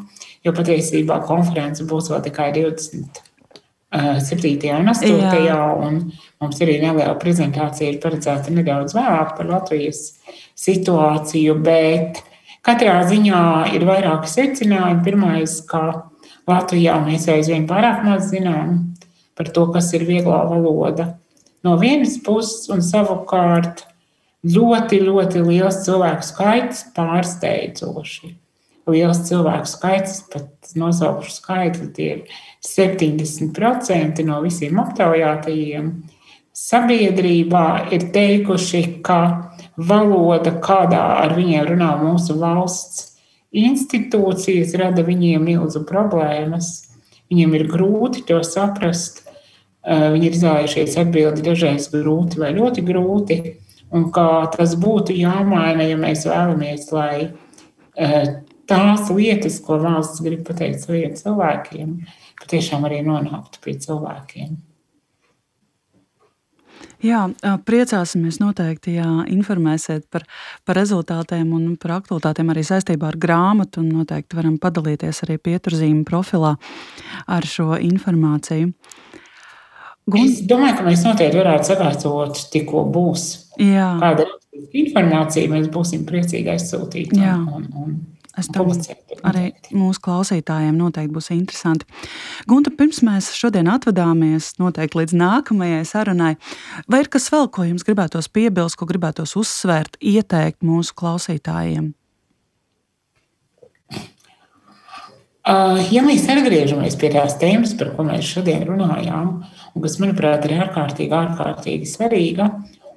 [0.45, 3.14] jo patiesībā konference būs vēl tikai 27.
[4.74, 5.09] un 8.
[5.47, 5.61] Jā.
[5.86, 5.92] un
[6.42, 10.01] mums arī neliela prezentācija ir paredzēta nedaudz vēlāk par Latvijas
[10.59, 12.22] situāciju, bet
[12.66, 13.45] katrā ziņā
[13.76, 15.05] ir vairāki secinājumi.
[15.07, 15.82] Pirmais, ka
[16.51, 18.95] Latvijā mēs aizvien pārāk maz zinām
[19.34, 21.14] par to, kas ir vieglā valoda.
[21.64, 23.86] No vienas puses, un savukārt
[24.45, 28.43] ļoti, ļoti liels cilvēku skaits pārsteidzoši
[28.91, 35.91] liels cilvēku skaits, pat nosaukšu skaitli, tie ir 70% no visiem aptaujātajiem.
[36.55, 39.20] Sabiedrībā ir teikuši, ka
[39.76, 43.11] valoda, kādā ar viņiem runā mūsu valsts
[43.55, 46.91] institūcijas, rada viņiem milzu problēmas.
[47.32, 49.22] Viņiem ir grūti to saprast.
[49.85, 53.39] Viņi ir izvēlējušies atbildi dažreiz grūti vai ļoti grūti.
[53.95, 57.30] Un kā tas būtu jāmaina, ja mēs vēlamies, lai
[58.70, 61.98] tās lietas, ko valsts grib pateikt saviem cilvēkiem,
[62.42, 64.54] patiešām arī nonāktu pie cilvēkiem.
[67.04, 67.26] Jā,
[67.68, 70.24] priecāsimies noteikti, ja informēsiet par,
[70.64, 73.82] par rezultātiem un par aktualitātēm arī saistībā ar grāmatu.
[73.84, 76.54] Noteikti varam padalīties arī pieturzīmju profilā
[77.28, 78.72] ar šo informāciju.
[80.04, 80.24] Gun...
[80.24, 83.28] Es domāju, ka mēs noteikti varētu sakārtot, tikko būs
[83.60, 83.94] Jā.
[84.00, 84.26] kāda
[84.76, 87.14] informācija, mēs būsim priecīgi aizsūtīt.
[87.16, 87.94] Un, un, un
[88.35, 91.87] Es domāju, arī mūsu klausītājiem noteikti būs interesanti.
[92.51, 96.32] Gunta, pirms mēs šodien atvadāmies noteikti līdz nākamajai sarunai,
[96.91, 101.93] vai ir kas vēl, ko jums gribētos piebilst, ko gribētos uzsvērt, ieteikt mūsu klausītājiem?
[105.45, 109.26] Uh, ja mēs atgriežamies pie tās tēmas, par ko mēs šodien runājām,
[109.76, 112.49] un kas, manuprāt, ir ārkārtīgi, ārkārtīgi svarīga,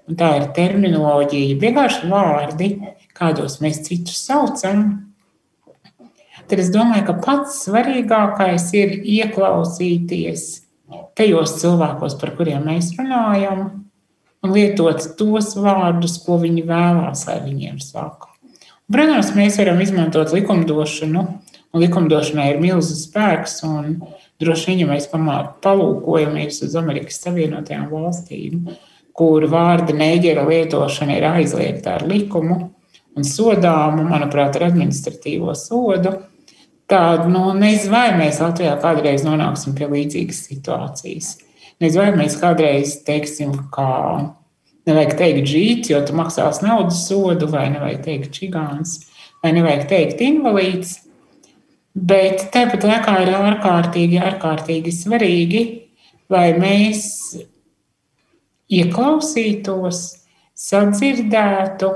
[0.07, 2.69] un tā ir terminoloģija, vienkārši vārdi,
[3.17, 5.06] kādos mēs citus saucam,
[6.49, 10.47] tad es domāju, ka pats svarīgākais ir ieklausīties
[11.17, 13.67] tajos cilvēkos, par kuriem mēs runājam,
[14.43, 18.31] un lietot tos vārdus, ko viņi vēlās, lai viņiem saka.
[18.87, 21.23] Protams, mēs varam izmantot likumdošanu,
[21.75, 23.59] un likumdošanai ir milzīgs spēks.
[24.39, 28.69] Droši vien, ja mēs palūkojamies uz Amerikas Savienotajām valstīm,
[29.17, 32.59] kur vārda neģera lietošana ir aizliegta ar likumu
[33.17, 36.13] un sodāmu, manuprāt, ar administratīvo sodu,
[36.91, 41.33] tādu, nu, nezinu, vai mēs Latvijā kādreiz nonāksim pie līdzīgas situācijas.
[41.83, 43.89] Nezinu, vai mēs kādreiz teiksim, ka
[44.87, 49.01] nevajag teikt žīts, jo tu maksās naudas sodu, vai nevajag teikt čigāns,
[49.43, 50.95] vai nevajag teikt invalīds.
[51.97, 55.63] Bet tāpat laikā ir ārkārtīgi, ārkārtīgi svarīgi,
[56.29, 57.01] lai mēs
[58.73, 60.03] ieklausītos,
[60.57, 61.89] sadzirdētu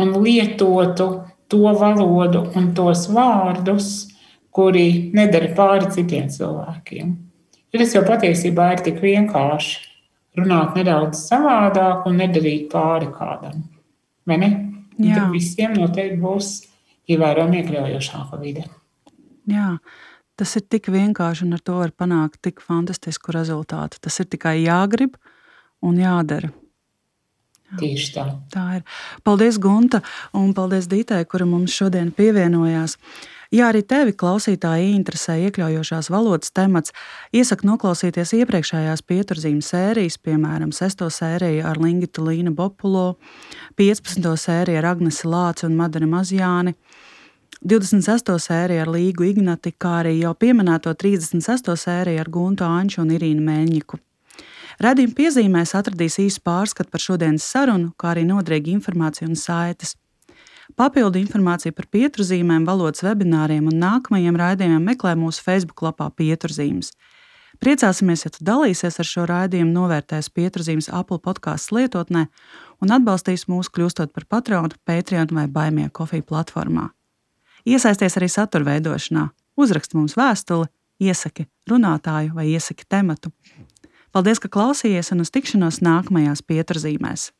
[0.00, 1.08] un lietotu
[1.48, 4.13] to valodu un tos vārdus,
[4.54, 7.10] kuri nedara pāri citiem cilvēkiem.
[7.74, 9.80] Tas jau patiesībā ir tik vienkārši
[10.38, 13.64] runāt nedaudz savādāk un nedarīt pāri kādam.
[14.26, 14.50] Vai ne?
[14.94, 15.18] Jā.
[15.18, 16.54] Tad visiem noteikti būs
[17.10, 18.68] ievērojami iekļaujošāka vide.
[19.50, 19.74] Jā.
[20.38, 24.00] Tas ir tik vienkārši, un ar to var panākt tik fantastisku rezultātu.
[24.02, 25.18] Tas ir tikai jāgrib
[25.82, 26.50] un jādara.
[27.78, 28.24] Tieši tā.
[28.54, 28.82] Tā ir.
[29.26, 30.00] Paldies, Gunta,
[30.34, 32.94] un paldies Dītai, kura mums šodien pievienojās.
[32.98, 36.90] Uh, Ja arī tevi klausītāji interesē iekļaujošās valodas temats,
[37.30, 41.04] iesaku noklausīties iepriekšējās pieturzīmes sērijas, piemēram, 6.
[41.14, 43.14] sēriju ar Lingitu Līnu Bopulo,
[43.78, 44.26] 15.
[44.42, 46.74] sēriju ar Agnesi Lāci un Madara Mazjāni,
[47.62, 48.34] 26.
[48.48, 51.76] sēriju ar Līgu Ignati, kā arī jau pieminēto 36.
[51.86, 54.02] sēriju ar Guntu Anču un Irīnu Mēņiku.
[54.82, 59.94] Radījuma piezīmēs atradīs īsu pārskatu par šodienas sarunu, kā arī nodrīgu informāciju un saites.
[60.74, 66.90] Papildu informāciju par pieturzīmēm, valodas webināriem un nākamajiem raidījumiem meklē mūsu Facebook lapā Pieturzīmes.
[67.62, 72.24] Priecāsimies, ja tu dalīsies ar šo raidījumu, novērtēs pieturzīmes Apple podkāstu lietotnē
[72.82, 76.88] un atbalstīs mūs kļūstot par patronu Patreon vai Baimie kofiju platformā.
[77.62, 80.66] Iesaisties arī satura veidošanā, uzrakst mums vēstuli,
[80.98, 83.30] iesaki runātāju vai iesaki tematu.
[84.10, 87.30] Paldies, ka klausījies un uz tikšanos nākamajās pieturzīmēs!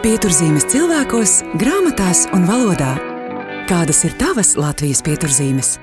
[0.00, 2.94] Pieturzīmes cilvēkos, grāmatās un valodā.
[3.68, 5.74] Kādas ir tavas Latvijas pieturzīmes?